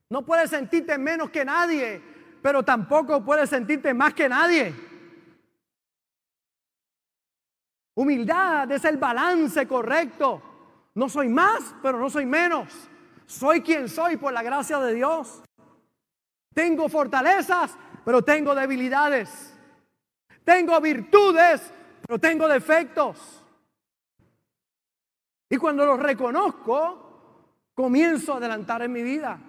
[0.09, 2.01] No puedes sentirte menos que nadie,
[2.41, 4.73] pero tampoco puedes sentirte más que nadie.
[7.95, 10.41] Humildad es el balance correcto.
[10.95, 12.89] No soy más, pero no soy menos.
[13.25, 15.41] Soy quien soy por la gracia de Dios.
[16.53, 19.53] Tengo fortalezas, pero tengo debilidades.
[20.43, 23.43] Tengo virtudes, pero tengo defectos.
[25.49, 29.39] Y cuando los reconozco, comienzo a adelantar en mi vida.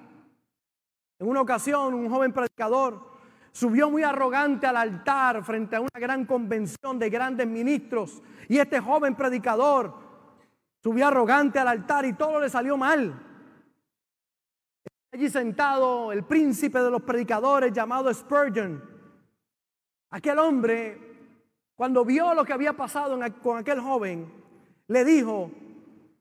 [1.21, 2.99] En una ocasión, un joven predicador
[3.53, 8.23] subió muy arrogante al altar frente a una gran convención de grandes ministros.
[8.49, 9.95] Y este joven predicador
[10.83, 13.23] subió arrogante al altar y todo le salió mal.
[15.13, 18.83] Allí sentado el príncipe de los predicadores llamado Spurgeon.
[20.13, 20.99] Aquel hombre,
[21.75, 24.33] cuando vio lo que había pasado con aquel joven,
[24.87, 25.51] le dijo,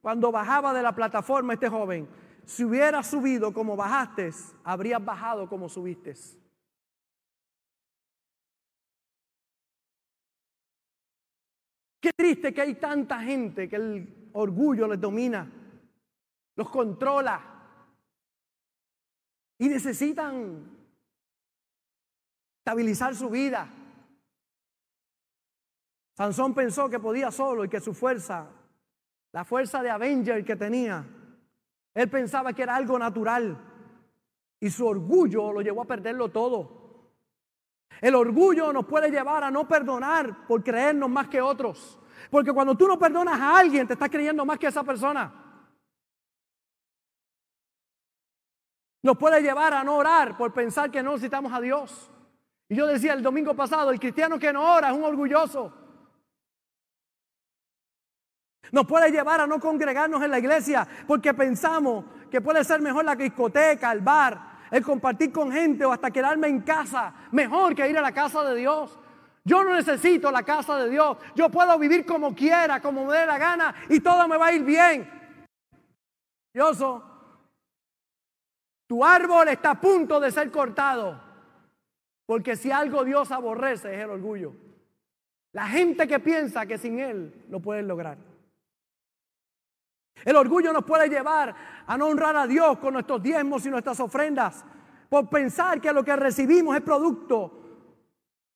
[0.01, 2.05] cuando bajaba de la plataforma este joven,
[2.49, 4.31] si hubieras subido como bajaste,
[4.63, 6.15] habrías bajado como subiste.
[12.01, 15.47] Qué triste que hay tanta gente que el orgullo les domina,
[16.55, 17.39] los controla
[19.59, 20.75] y necesitan
[22.65, 23.69] estabilizar su vida.
[26.17, 28.49] Sansón pensó que podía solo y que su fuerza,
[29.33, 31.05] la fuerza de Avenger que tenía,
[31.93, 33.57] él pensaba que era algo natural
[34.59, 36.79] y su orgullo lo llevó a perderlo todo.
[38.01, 41.99] El orgullo nos puede llevar a no perdonar por creernos más que otros.
[42.29, 45.33] Porque cuando tú no perdonas a alguien, te estás creyendo más que esa persona.
[49.01, 52.11] Nos puede llevar a no orar por pensar que no necesitamos a Dios.
[52.67, 55.73] Y yo decía el domingo pasado, el cristiano que no ora es un orgulloso.
[58.71, 63.05] Nos puede llevar a no congregarnos en la iglesia porque pensamos que puede ser mejor
[63.05, 67.89] la discoteca, el bar, el compartir con gente o hasta quedarme en casa, mejor que
[67.89, 68.97] ir a la casa de Dios.
[69.43, 71.17] Yo no necesito la casa de Dios.
[71.35, 74.53] Yo puedo vivir como quiera, como me dé la gana y todo me va a
[74.53, 75.09] ir bien.
[76.53, 77.03] Dioso,
[78.85, 81.29] tu árbol está a punto de ser cortado.
[82.25, 84.53] Porque si algo Dios aborrece es el orgullo.
[85.51, 88.28] La gente que piensa que sin Él lo pueden lograr.
[90.25, 91.55] El orgullo nos puede llevar
[91.85, 94.65] a no honrar a Dios con nuestros diezmos y nuestras ofrendas
[95.09, 97.51] por pensar que lo que recibimos es producto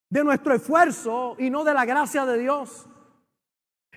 [0.09, 2.87] de nuestro esfuerzo y no de la gracia de Dios.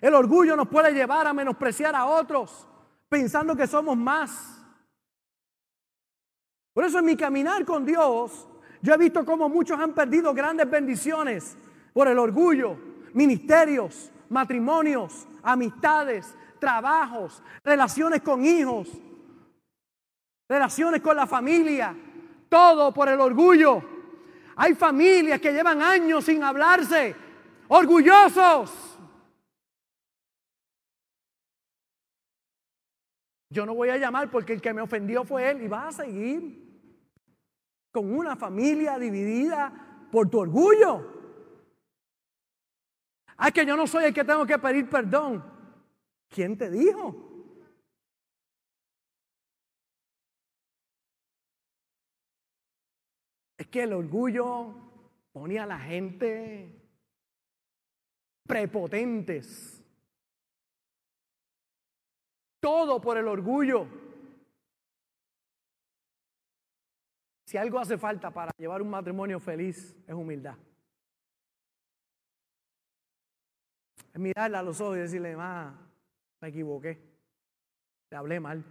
[0.00, 2.66] El orgullo nos puede llevar a menospreciar a otros
[3.08, 4.64] pensando que somos más.
[6.72, 8.48] Por eso en mi caminar con Dios,
[8.82, 11.56] yo he visto cómo muchos han perdido grandes bendiciones
[11.92, 12.76] por el orgullo,
[13.14, 18.88] ministerios, matrimonios, amistades, trabajos, relaciones con hijos,
[20.48, 21.94] relaciones con la familia,
[22.48, 23.82] todo por el orgullo.
[24.56, 27.14] Hay familias que llevan años sin hablarse,
[27.68, 28.98] orgullosos.
[33.50, 36.04] Yo no voy a llamar porque el que me ofendió fue él y vas a
[36.04, 36.66] seguir
[37.92, 39.72] con una familia dividida
[40.10, 41.14] por tu orgullo.
[43.36, 45.55] Ay, que yo no soy el que tengo que pedir perdón.
[46.28, 47.14] ¿Quién te dijo?
[53.58, 54.74] Es que el orgullo
[55.32, 56.86] pone a la gente
[58.46, 59.82] prepotentes.
[62.60, 63.86] Todo por el orgullo.
[67.46, 70.56] Si algo hace falta para llevar un matrimonio feliz, es humildad.
[74.12, 75.85] Es mirarle a los ojos y decirle, ma,
[76.48, 77.00] equivoqué.
[78.10, 78.64] Le hablé mal.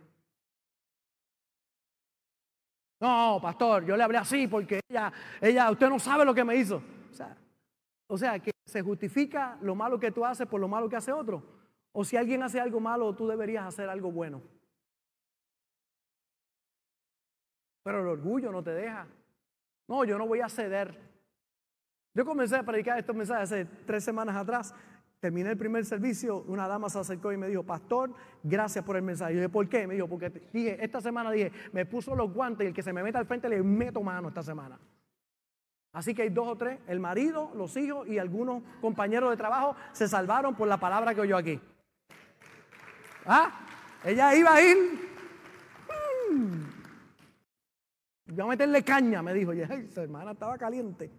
[3.00, 5.12] No, pastor, yo le hablé así porque ella,
[5.42, 6.82] ella, usted no sabe lo que me hizo.
[7.12, 7.38] O sea,
[8.08, 11.12] o sea, que se justifica lo malo que tú haces por lo malo que hace
[11.12, 11.44] otro.
[11.92, 14.42] O si alguien hace algo malo, tú deberías hacer algo bueno.
[17.84, 19.08] Pero el orgullo no te deja.
[19.88, 21.00] No, yo no voy a ceder.
[22.14, 24.74] Yo comencé a predicar estos mensajes hace tres semanas atrás
[25.20, 29.02] Terminé el primer servicio, una dama se acercó y me dijo, pastor, gracias por el
[29.02, 29.34] mensaje.
[29.34, 29.88] Yo dije, ¿por qué?
[29.88, 32.94] Me dijo, porque dije, esta semana dije, me puso los guantes y el que se
[32.94, 34.80] me meta al frente le meto mano esta semana.
[35.94, 39.78] Así que hay dos o tres, el marido, los hijos y algunos compañeros de trabajo
[39.94, 41.60] se salvaron por la palabra que oyó aquí.
[43.26, 43.66] ¿Ah?
[44.04, 44.78] Ella iba a ir.
[46.32, 46.64] Mm,
[48.28, 49.54] voy a meterle caña, me dijo.
[49.54, 51.10] Y esa hermana estaba caliente.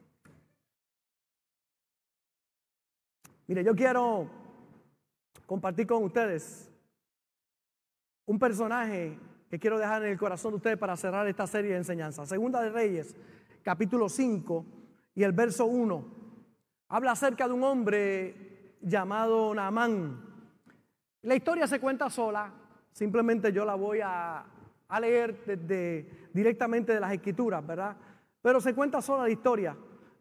[3.48, 4.28] Mire, yo quiero
[5.46, 6.68] compartir con ustedes
[8.26, 9.16] un personaje
[9.48, 12.28] que quiero dejar en el corazón de ustedes para cerrar esta serie de enseñanzas.
[12.28, 13.14] Segunda de Reyes,
[13.62, 14.66] capítulo 5
[15.14, 16.04] y el verso 1.
[16.88, 20.24] Habla acerca de un hombre llamado Naamán.
[21.22, 22.52] La historia se cuenta sola,
[22.90, 24.44] simplemente yo la voy a,
[25.00, 27.96] leer desde, directamente de las escrituras, ¿verdad?
[28.42, 29.76] Pero se cuenta sola la historia,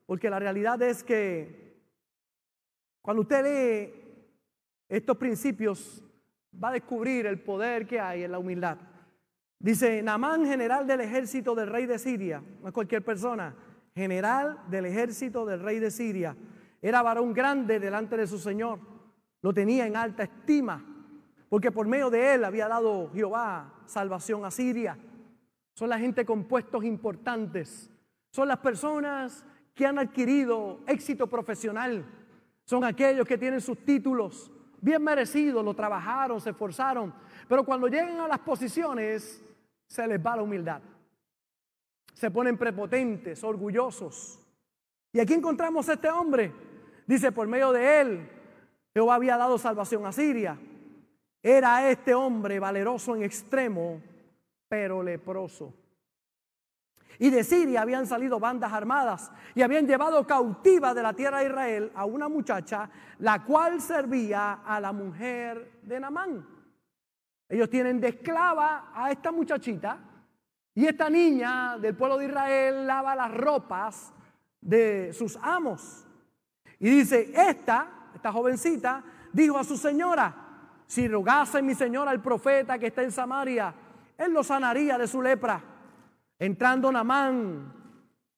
[0.05, 1.64] porque la realidad es que
[3.05, 3.93] cuando usted lee
[4.89, 6.03] estos principios,
[6.51, 8.79] va a descubrir el poder que hay en la humildad.
[9.59, 13.55] Dice, Namán, general del ejército del rey de Siria, no es cualquier persona,
[13.93, 16.35] general del ejército del rey de Siria,
[16.81, 18.79] era varón grande delante de su Señor,
[19.43, 20.83] lo tenía en alta estima,
[21.47, 24.97] porque por medio de él había dado Jehová salvación a Siria.
[25.75, 27.91] Son la gente con puestos importantes,
[28.31, 32.03] son las personas que han adquirido éxito profesional,
[32.65, 34.51] son aquellos que tienen sus títulos
[34.82, 37.13] bien merecidos, lo trabajaron, se esforzaron,
[37.47, 39.43] pero cuando llegan a las posiciones
[39.88, 40.82] se les va la humildad.
[42.13, 44.39] Se ponen prepotentes, orgullosos.
[45.12, 46.51] Y aquí encontramos a este hombre.
[47.08, 48.30] Dice, por medio de él,
[48.93, 50.58] Jehová había dado salvación a Siria.
[51.43, 54.01] Era este hombre valeroso en extremo,
[54.67, 55.73] pero leproso.
[57.19, 61.45] Y de Siria habían salido bandas armadas y habían llevado cautiva de la tierra de
[61.45, 66.45] Israel a una muchacha, la cual servía a la mujer de Namán.
[67.47, 69.99] Ellos tienen de esclava a esta muchachita
[70.73, 74.13] y esta niña del pueblo de Israel lava las ropas
[74.60, 76.06] de sus amos.
[76.80, 80.36] Y dice, esta, esta jovencita, dijo a su señora,
[80.88, 83.73] si rogase mi señora al profeta que está en Samaria,
[84.17, 85.62] él lo sanaría de su lepra.
[86.39, 87.73] Entrando Namán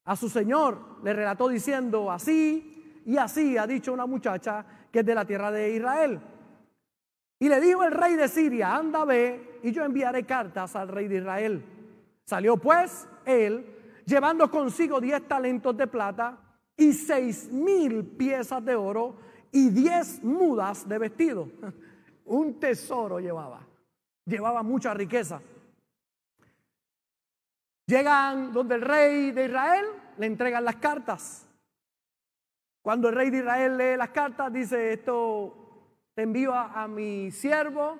[0.05, 5.05] a su señor, le relató diciendo, así y así ha dicho una muchacha que es
[5.05, 6.19] de la tierra de Israel.
[7.39, 11.07] Y le dijo el rey de Siria, anda ve y yo enviaré cartas al rey
[11.07, 11.63] de Israel.
[12.25, 13.65] Salió pues él,
[14.05, 16.37] llevando consigo diez talentos de plata
[16.75, 19.17] y seis mil piezas de oro
[19.51, 21.49] y diez mudas de vestido.
[22.25, 23.65] Un tesoro llevaba,
[24.25, 25.41] llevaba mucha riqueza.
[27.87, 29.85] Llegan donde el rey de Israel,
[30.17, 31.47] le entregan las cartas.
[32.81, 37.97] Cuando el rey de Israel lee las cartas, dice esto, te envío a, mi siervo,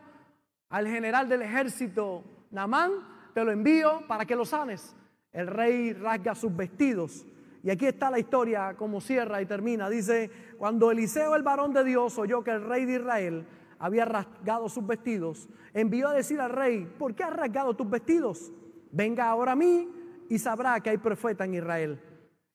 [0.69, 2.91] al general del ejército Namán,
[3.33, 4.93] te lo envío para que lo sanes.
[5.31, 7.25] El rey rasga sus vestidos.
[7.63, 9.89] Y aquí está la historia como cierra y termina.
[9.89, 13.47] Dice, cuando Eliseo, el varón de Dios, oyó que el rey de Israel
[13.79, 18.51] había rasgado sus vestidos, envió a decir al rey, ¿por qué has rasgado tus vestidos?
[18.91, 19.89] Venga ahora a mí
[20.29, 22.01] y sabrá que hay profeta en Israel.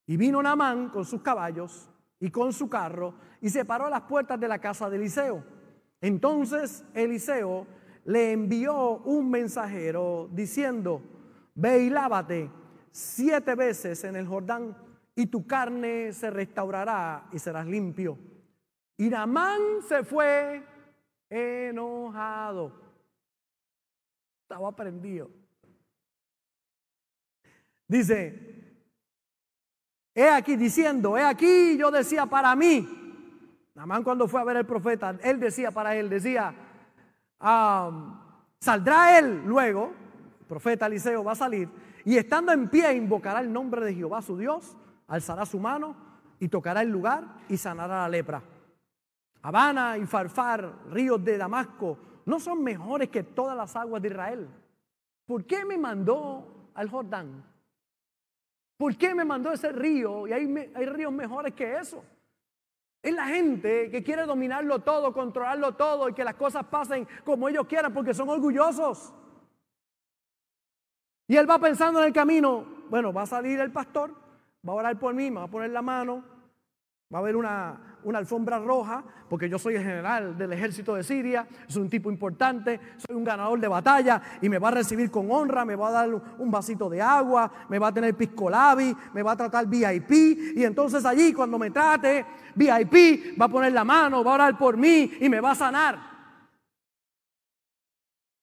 [0.06, 4.02] Y vino Naamán con sus caballos y con su carro y se paró a las
[4.02, 5.44] puertas de la casa de Eliseo.
[6.00, 7.66] Entonces Eliseo
[8.04, 11.02] le envió un mensajero diciendo,
[11.54, 12.50] ve y lávate
[12.90, 14.76] siete veces en el Jordán
[15.14, 18.18] y tu carne se restaurará y serás limpio.
[18.96, 20.62] Y Naamán se fue
[21.28, 22.72] enojado.
[24.42, 25.41] Estaba prendido.
[27.92, 28.80] Dice,
[30.14, 32.88] he aquí diciendo, he aquí yo decía para mí,
[33.74, 36.54] Namán cuando fue a ver el profeta, él decía para él, decía,
[38.58, 39.92] saldrá él luego,
[40.40, 41.68] el profeta Eliseo va a salir,
[42.06, 44.74] y estando en pie invocará el nombre de Jehová su Dios,
[45.06, 45.94] alzará su mano
[46.40, 48.42] y tocará el lugar y sanará la lepra.
[49.42, 54.48] Habana y Farfar, ríos de Damasco, no son mejores que todas las aguas de Israel.
[55.26, 57.51] ¿Por qué me mandó al Jordán?
[58.76, 60.26] ¿Por qué me mandó ese río?
[60.26, 60.46] Y hay,
[60.86, 62.04] ríos mejores que eso.
[63.02, 67.48] Es la gente que quiere dominarlo todo, controlarlo todo y que las cosas pasen como
[67.48, 69.12] ellos quieran porque son orgullosos.
[71.26, 74.14] Y él va pensando en el camino, bueno, va a salir el pastor,
[74.66, 76.24] va a orar por mí, me va a poner la mano,
[77.12, 81.02] va a haber una, una alfombra roja, porque yo soy el general del ejército de
[81.02, 85.10] Siria, soy un tipo importante, soy un ganador de batalla y me va a recibir
[85.10, 88.96] con honra, me va a dar un vasito de agua, me va a tener piscolabi,
[89.12, 93.72] me va a tratar VIP y entonces allí cuando me trate VIP va a poner
[93.72, 96.12] la mano, va a orar por mí y me va a sanar.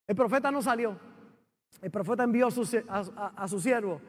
[0.07, 0.97] El profeta no salió.
[1.81, 4.01] El profeta envió a su, siervo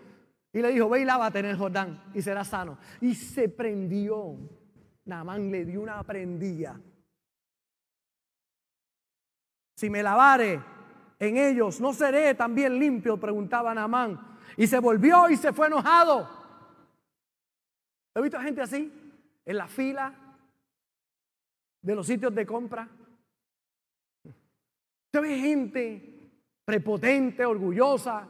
[0.52, 2.78] y le dijo, ve y lávate en el Jordán y serás sano.
[3.00, 4.36] Y se prendió.
[5.04, 6.78] Namán le dio una prendilla.
[9.76, 10.62] Si me lavare
[11.18, 13.18] en ellos, ¿no seré también limpio?
[13.18, 14.38] Preguntaba Namán.
[14.56, 16.28] Y se volvió y se fue enojado.
[18.14, 18.92] ¿He visto gente así?
[19.44, 20.14] En la fila
[21.82, 22.88] de los sitios de compra.
[25.06, 26.20] Usted ve gente
[26.64, 28.28] prepotente, orgullosa,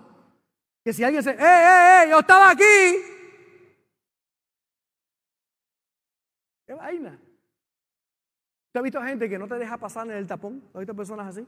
[0.82, 2.10] que si alguien dice, ¡eh, eh, eh!
[2.10, 3.19] Yo estaba aquí.
[6.70, 7.18] ¿Qué vaina?
[8.68, 10.62] ¿Usted ha visto gente que no te deja pasar en el tapón?
[10.72, 11.44] ¿Ha visto personas así?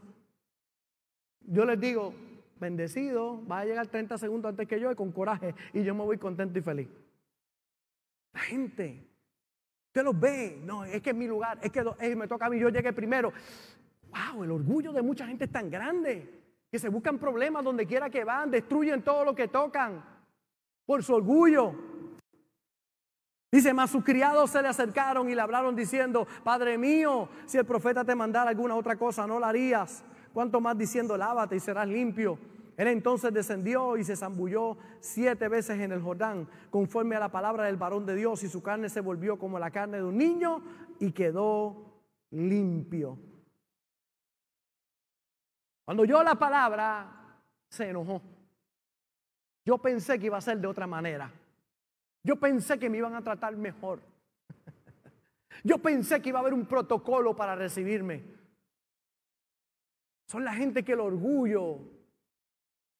[1.42, 2.12] Yo les digo,
[2.58, 6.02] bendecido, va a llegar 30 segundos antes que yo y con coraje y yo me
[6.02, 6.88] voy contento y feliz.
[8.32, 9.06] La gente,
[9.86, 11.84] usted los ve, no, es que es mi lugar, es que
[12.16, 13.32] me toca a mí, yo llegué primero.
[14.10, 18.10] Wow, el orgullo de mucha gente es tan grande que se buscan problemas donde quiera
[18.10, 20.04] que van, destruyen todo lo que tocan
[20.84, 21.91] por su orgullo.
[23.52, 27.66] Dice, más sus criados se le acercaron y le hablaron diciendo, Padre mío, si el
[27.66, 30.02] profeta te mandara alguna otra cosa, no la harías.
[30.32, 32.38] Cuanto más diciendo, lávate y serás limpio.
[32.78, 37.64] Él entonces descendió y se zambulló siete veces en el Jordán, conforme a la palabra
[37.64, 40.62] del varón de Dios, y su carne se volvió como la carne de un niño
[40.98, 42.00] y quedó
[42.30, 43.18] limpio.
[45.84, 47.38] Cuando oyó la palabra,
[47.68, 48.22] se enojó.
[49.66, 51.30] Yo pensé que iba a ser de otra manera.
[52.22, 54.00] Yo pensé que me iban a tratar mejor.
[55.64, 58.24] Yo pensé que iba a haber un protocolo para recibirme.
[60.28, 61.78] Son la gente que el orgullo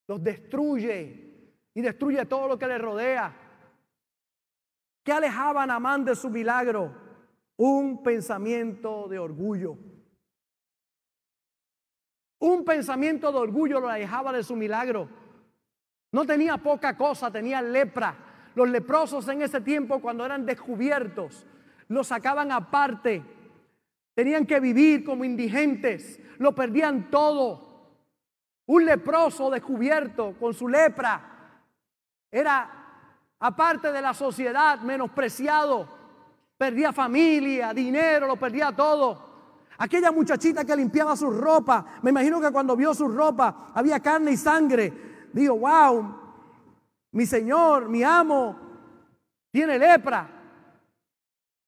[0.06, 1.32] los destruye
[1.74, 3.34] y destruye todo lo que le rodea.
[5.02, 6.94] ¿Qué alejaban a Amán de su milagro?
[7.56, 9.76] Un pensamiento de orgullo.
[12.38, 15.08] Un pensamiento de orgullo lo alejaba de su milagro.
[16.12, 18.32] No tenía poca cosa, tenía lepra.
[18.55, 21.46] Los leprosos en ese tiempo, cuando eran descubiertos,
[21.88, 23.22] los sacaban aparte.
[24.14, 26.20] Tenían que vivir como indigentes.
[26.38, 27.72] Lo perdían todo.
[28.66, 31.32] Un leproso descubierto con su lepra
[32.30, 32.70] era,
[33.40, 35.88] aparte de la sociedad, menospreciado.
[36.57, 39.32] Perdía familia, dinero, lo perdía todo.
[39.78, 44.32] Aquella muchachita que limpiaba su ropa, me imagino que cuando vio su ropa había carne
[44.32, 44.92] y sangre.
[45.32, 46.21] Digo, wow,
[47.12, 48.58] mi Señor, mi amo,
[49.50, 50.28] tiene lepra.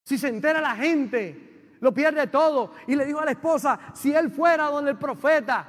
[0.05, 2.73] Si se entera la gente, lo pierde todo.
[2.87, 5.67] Y le dijo a la esposa, si él fuera donde el profeta,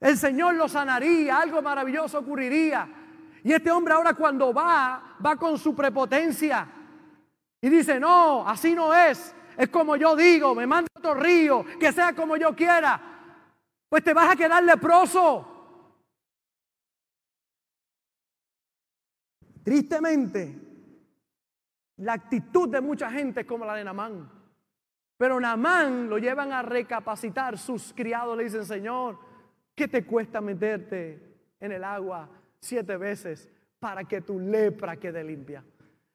[0.00, 2.88] el Señor lo sanaría, algo maravilloso ocurriría.
[3.44, 6.66] Y este hombre ahora cuando va, va con su prepotencia.
[7.60, 9.34] Y dice, no, así no es.
[9.56, 13.00] Es como yo digo, me manda otro río, que sea como yo quiera.
[13.88, 15.51] Pues te vas a quedar leproso.
[19.62, 20.58] Tristemente,
[21.98, 24.30] la actitud de mucha gente es como la de Namán.
[25.16, 27.56] Pero Namán lo llevan a recapacitar.
[27.56, 29.18] Sus criados le dicen, Señor,
[29.74, 32.28] ¿qué te cuesta meterte en el agua
[32.60, 33.48] siete veces
[33.78, 35.64] para que tu lepra quede limpia?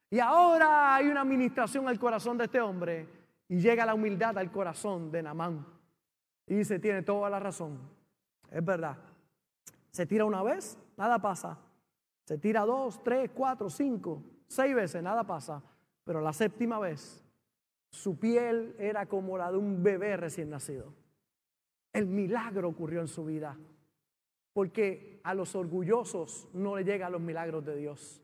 [0.09, 3.07] Y ahora hay una administración al corazón de este hombre
[3.47, 5.65] y llega la humildad al corazón de Namán.
[6.45, 7.77] Y dice, tiene toda la razón.
[8.49, 8.97] Es verdad.
[9.91, 11.57] Se tira una vez, nada pasa.
[12.27, 15.63] Se tira dos, tres, cuatro, cinco, seis veces, nada pasa.
[16.03, 17.23] Pero la séptima vez,
[17.89, 20.93] su piel era como la de un bebé recién nacido.
[21.93, 23.57] El milagro ocurrió en su vida.
[24.51, 28.21] Porque a los orgullosos no le llegan los milagros de Dios,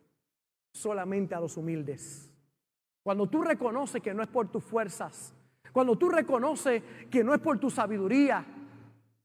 [0.74, 2.30] solamente a los humildes.
[3.04, 5.34] Cuando tú reconoces que no es por tus fuerzas,
[5.72, 8.46] cuando tú reconoces que no es por tu sabiduría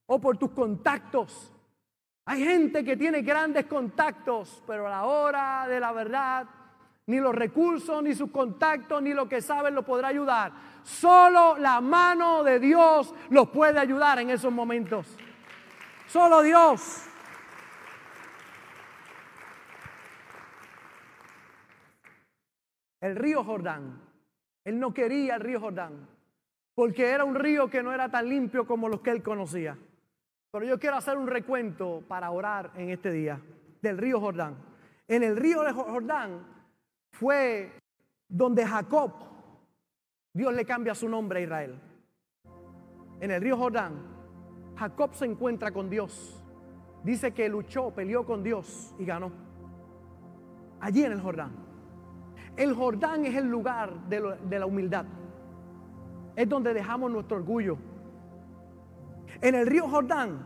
[0.07, 1.53] o por tus contactos,
[2.31, 6.47] hay gente que tiene grandes contactos, pero a la hora de la verdad,
[7.07, 10.53] ni los recursos, ni sus contactos, ni lo que saben lo podrá ayudar.
[10.83, 15.17] Solo la mano de Dios los puede ayudar en esos momentos.
[16.07, 17.07] Solo Dios.
[23.01, 24.03] El río Jordán.
[24.65, 26.07] Él no quería el río Jordán,
[26.75, 29.79] porque era un río que no era tan limpio como los que él conocía.
[30.51, 33.41] Pero yo quiero hacer un recuento para orar en este día
[33.83, 34.57] del río Jordán.
[35.07, 36.47] En el río de Jordán
[37.13, 37.73] fue
[38.29, 39.13] donde Jacob,
[40.33, 41.81] Dios le cambia su nombre a Israel.
[43.21, 43.93] En el río Jordán,
[44.77, 46.43] Jacob se encuentra con Dios.
[47.03, 49.31] Dice que luchó, peleó con Dios y ganó.
[50.81, 51.53] Allí en el Jordán.
[52.57, 55.05] El Jordán es el lugar de, de la humildad.
[56.35, 57.77] Es donde dejamos nuestro orgullo
[59.41, 60.45] en el río Jordán,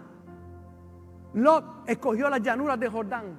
[1.34, 3.38] Lot escogió las llanuras de Jordán.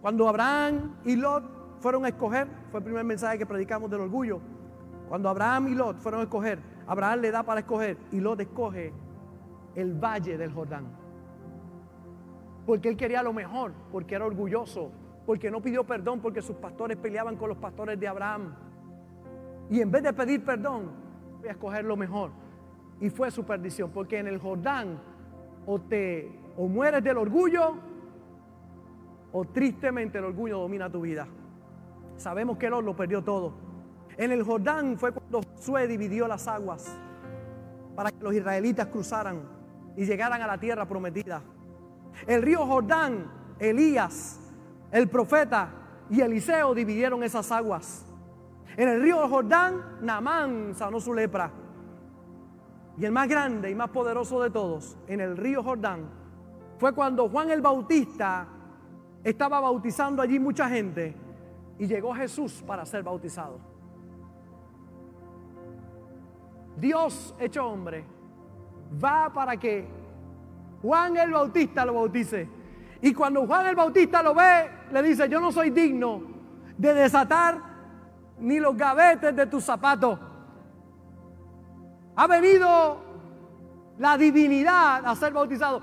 [0.00, 4.40] Cuando Abraham y Lot fueron a escoger, fue el primer mensaje que predicamos del orgullo.
[5.08, 8.92] Cuando Abraham y Lot fueron a escoger, Abraham le da para escoger y Lot escoge
[9.74, 10.86] el valle del Jordán.
[12.66, 14.92] Porque él quería lo mejor, porque era orgulloso,
[15.26, 18.54] porque no pidió perdón, porque sus pastores peleaban con los pastores de Abraham.
[19.70, 20.92] Y en vez de pedir perdón,
[21.40, 22.43] voy a escoger lo mejor
[23.00, 25.00] y fue su perdición, porque en el Jordán
[25.66, 27.74] o te o mueres del orgullo
[29.32, 31.26] o tristemente el orgullo domina tu vida.
[32.16, 33.52] Sabemos que Lot lo perdió todo.
[34.16, 36.96] En el Jordán fue cuando Josué dividió las aguas
[37.96, 39.42] para que los israelitas cruzaran
[39.96, 41.42] y llegaran a la tierra prometida.
[42.26, 43.26] El río Jordán,
[43.58, 44.40] Elías,
[44.92, 45.70] el profeta
[46.10, 48.06] y Eliseo dividieron esas aguas.
[48.76, 51.50] En el río Jordán, Naamán sanó su lepra.
[52.96, 56.08] Y el más grande y más poderoso de todos, en el río Jordán,
[56.78, 58.46] fue cuando Juan el Bautista
[59.22, 61.14] estaba bautizando allí mucha gente
[61.78, 63.58] y llegó Jesús para ser bautizado.
[66.76, 68.04] Dios hecho hombre
[69.02, 69.86] va para que
[70.82, 72.48] Juan el Bautista lo bautice.
[73.00, 76.22] Y cuando Juan el Bautista lo ve, le dice, yo no soy digno
[76.76, 77.58] de desatar
[78.38, 80.18] ni los gavetes de tus zapatos.
[82.16, 82.98] Ha venido
[83.98, 85.82] la divinidad a ser bautizado.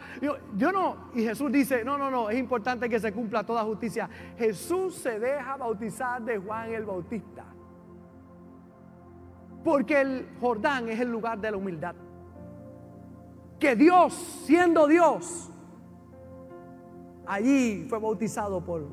[0.55, 4.09] Yo, no, y Jesús dice, no, no, no, es importante que se cumpla toda justicia.
[4.37, 7.45] Jesús se deja bautizar de Juan el Bautista.
[9.63, 11.95] Porque el Jordán es el lugar de la humildad.
[13.59, 14.13] Que Dios,
[14.45, 15.51] siendo Dios,
[17.27, 18.87] allí fue bautizado por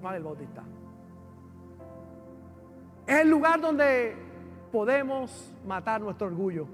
[0.00, 0.62] Juan el Bautista.
[3.06, 4.31] Es el lugar donde
[4.72, 6.66] podemos matar nuestro orgullo.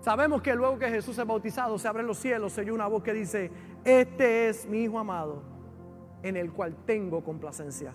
[0.00, 3.02] Sabemos que luego que Jesús es bautizado, se abren los cielos, se oye una voz
[3.02, 3.50] que dice,
[3.84, 5.42] este es mi Hijo amado,
[6.22, 7.94] en el cual tengo complacencia.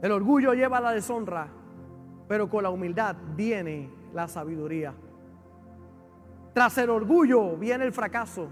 [0.00, 1.48] El orgullo lleva a la deshonra,
[2.28, 4.94] pero con la humildad viene la sabiduría.
[6.54, 8.48] Tras el orgullo viene el fracaso,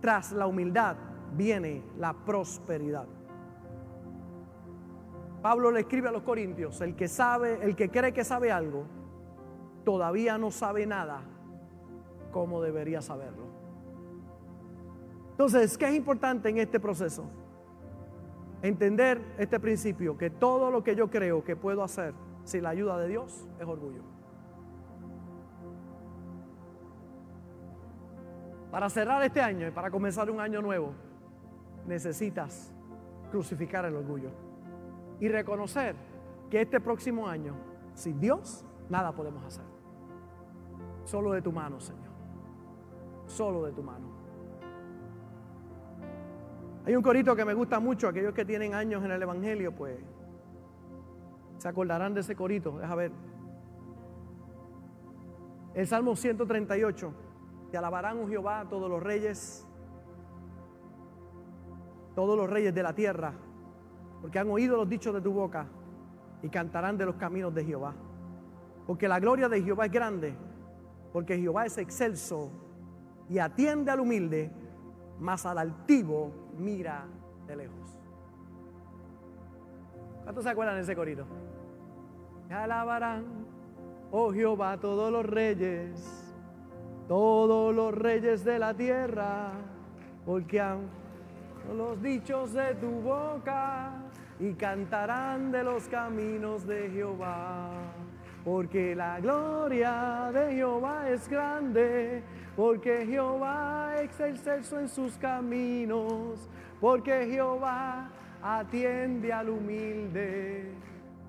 [0.00, 0.96] tras la humildad
[1.34, 3.06] viene la prosperidad.
[5.42, 8.84] Pablo le escribe a los corintios, el que sabe, el que cree que sabe algo,
[9.84, 11.22] todavía no sabe nada
[12.30, 13.46] como debería saberlo.
[15.30, 17.24] Entonces, ¿qué es importante en este proceso?
[18.62, 22.12] Entender este principio, que todo lo que yo creo que puedo hacer
[22.44, 24.02] sin la ayuda de Dios es orgullo.
[28.70, 30.92] Para cerrar este año y para comenzar un año nuevo,
[31.86, 32.70] necesitas
[33.30, 34.49] crucificar el orgullo
[35.20, 35.94] y reconocer
[36.50, 37.54] que este próximo año,
[37.94, 39.64] sin Dios, nada podemos hacer.
[41.04, 42.10] Solo de tu mano, Señor.
[43.26, 44.08] Solo de tu mano.
[46.86, 49.98] Hay un corito que me gusta mucho, aquellos que tienen años en el Evangelio, pues
[51.58, 52.78] se acordarán de ese corito.
[52.78, 53.12] Deja ver.
[55.74, 57.12] El Salmo 138.
[57.70, 59.64] Te alabarán, oh Jehová, todos los reyes,
[62.16, 63.34] todos los reyes de la tierra,
[64.20, 65.66] porque han oído los dichos de tu boca
[66.42, 67.94] y cantarán de los caminos de Jehová.
[68.86, 70.34] Porque la gloria de Jehová es grande,
[71.12, 72.50] porque Jehová es excelso
[73.28, 74.50] y atiende al humilde,
[75.18, 77.06] mas al altivo mira
[77.46, 77.98] de lejos.
[80.24, 81.26] ¿Cuántos se acuerdan de ese corito?
[82.50, 83.24] Alabarán,
[84.10, 86.34] oh Jehová, todos los reyes,
[87.06, 89.52] todos los reyes de la tierra,
[90.24, 90.99] porque han
[91.76, 93.92] los dichos de tu boca
[94.38, 97.70] y cantarán de los caminos de Jehová.
[98.44, 102.22] Porque la gloria de Jehová es grande,
[102.56, 106.48] porque Jehová es excelso en sus caminos,
[106.80, 108.08] porque Jehová
[108.42, 110.72] atiende al humilde,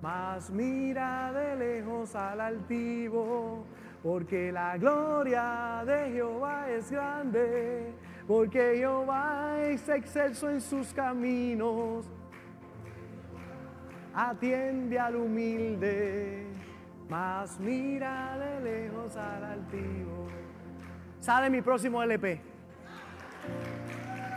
[0.01, 3.65] mas mira de lejos al altivo,
[4.01, 7.93] porque la gloria de Jehová es grande,
[8.27, 12.05] porque Jehová es excelso en sus caminos
[14.13, 16.45] atiende al humilde,
[17.09, 20.27] mas mira de lejos al altivo.
[21.19, 22.41] Sale mi próximo LP.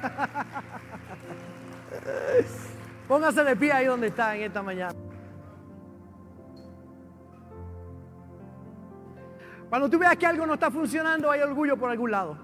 [3.09, 4.93] Póngase de pie ahí donde está en esta mañana.
[9.69, 12.39] Cuando tú veas que algo no está funcionando, hay orgullo por algún lado.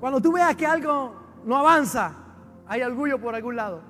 [0.00, 2.14] Cuando tú veas que algo no avanza,
[2.66, 3.82] hay orgullo por algún lado.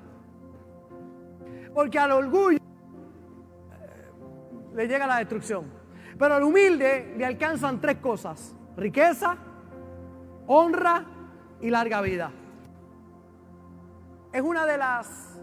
[1.73, 4.11] Porque al orgullo eh,
[4.73, 5.65] le llega la destrucción.
[6.17, 8.55] Pero al humilde le alcanzan tres cosas.
[8.75, 9.37] Riqueza,
[10.47, 11.05] honra
[11.61, 12.31] y larga vida.
[14.31, 15.39] Es una de las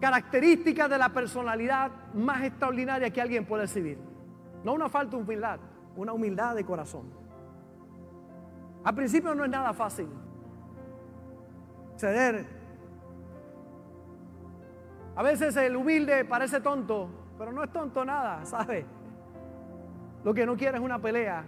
[0.00, 3.98] características de la personalidad más extraordinaria que alguien puede recibir.
[4.64, 5.58] No una falta de humildad,
[5.96, 7.27] una humildad de corazón.
[8.84, 10.08] Al principio no es nada fácil
[11.98, 12.46] ceder.
[15.16, 18.86] A veces el humilde parece tonto, pero no es tonto nada, ¿sabe?
[20.24, 21.44] Lo que no quiere es una pelea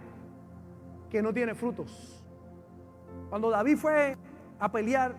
[1.09, 2.23] que no tiene frutos.
[3.29, 4.17] Cuando David fue
[4.59, 5.15] a pelear,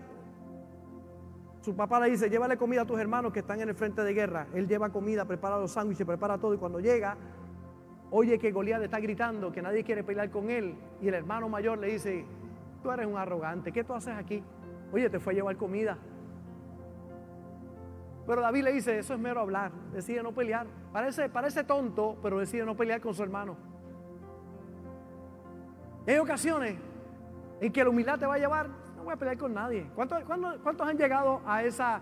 [1.61, 4.13] su papá le dice, llévale comida a tus hermanos que están en el frente de
[4.13, 4.47] guerra.
[4.53, 7.15] Él lleva comida, prepara los sándwiches, prepara todo y cuando llega,
[8.15, 11.79] oye que Goliat está gritando, que nadie quiere pelear con él y el hermano mayor
[11.79, 12.23] le dice,
[12.83, 14.43] tú eres un arrogante, ¿qué tú haces aquí?
[14.91, 15.97] Oye, te fue a llevar comida.
[18.27, 20.67] Pero David le dice, eso es mero hablar, decide no pelear.
[20.91, 23.57] Parece, parece tonto, pero decide no pelear con su hermano.
[26.05, 26.77] hay ocasiones
[27.61, 29.89] en que la humildad te va a llevar, no voy a pelear con nadie.
[29.95, 31.99] ¿Cuántos, cuántos, han llegado a esa,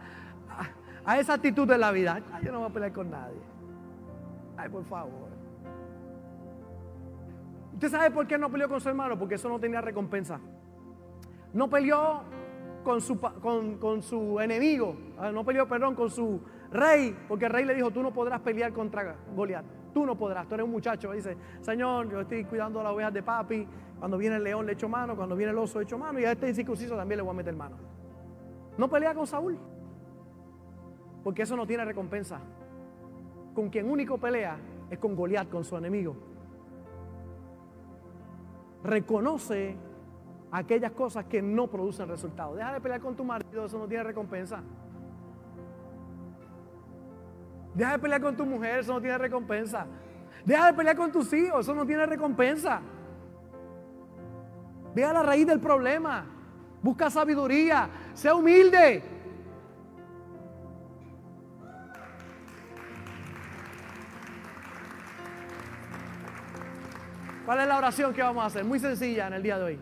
[1.05, 2.21] a, esa actitud de la vida?
[2.43, 3.39] yo no voy a pelear con nadie.
[4.57, 5.30] Ay, por favor.
[7.81, 9.17] ¿Usted sabe por qué no peleó con su hermano?
[9.17, 10.39] Porque eso no tenía recompensa.
[11.51, 12.21] No peleó
[12.83, 16.39] con su, con, su enemigo, ah, no peleó, perdón, con su
[16.71, 19.65] rey, porque el rey le dijo, tú no podrás pelear contra Goliat,
[19.95, 21.11] tú no podrás, tú eres un muchacho.
[21.11, 23.67] Dice, Señor, yo estoy cuidando las ovejas de papi,
[23.97, 26.25] cuando viene el león le echo mano, cuando viene el oso le echo mano, y
[26.25, 27.77] a este incircunciso también le voy a meter mano.
[28.77, 29.57] No pelea con Saúl,
[31.23, 32.41] porque eso no tiene recompensa.
[33.55, 34.55] Con quien único pelea
[34.91, 36.29] es con Goliat, con su enemigo.
[38.83, 39.77] Reconoce
[40.51, 42.57] aquellas cosas que no producen resultados.
[42.57, 44.61] Deja de pelear con tu marido, eso no tiene recompensa.
[47.73, 49.85] Deja de pelear con tu mujer, eso no tiene recompensa.
[50.45, 52.81] Deja de pelear con tus hijos, eso no tiene recompensa.
[54.93, 56.25] Ve a la raíz del problema.
[56.81, 57.89] Busca sabiduría.
[58.13, 59.03] Sea humilde.
[67.51, 68.63] ¿Cuál es la oración que vamos a hacer?
[68.63, 69.79] Muy sencilla en el día de hoy.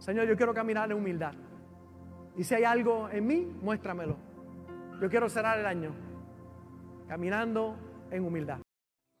[0.00, 1.34] Señor, yo quiero caminar en humildad.
[2.36, 4.16] Y si hay algo en mí, muéstramelo.
[5.00, 5.94] Yo quiero cerrar el año
[7.06, 7.76] caminando
[8.10, 8.58] en humildad.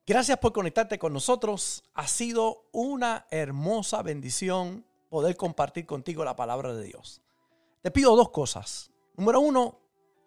[0.04, 1.84] Gracias por conectarte con nosotros.
[1.94, 7.22] Ha sido una hermosa bendición poder compartir contigo la palabra de Dios.
[7.82, 8.90] Te pido dos cosas.
[9.16, 9.78] Número uno,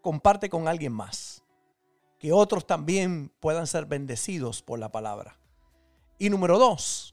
[0.01, 1.43] comparte con alguien más.
[2.19, 5.37] Que otros también puedan ser bendecidos por la palabra.
[6.17, 7.12] Y número dos,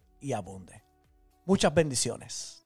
[0.21, 0.83] y abunde.
[1.45, 2.60] Muchas bendiciones.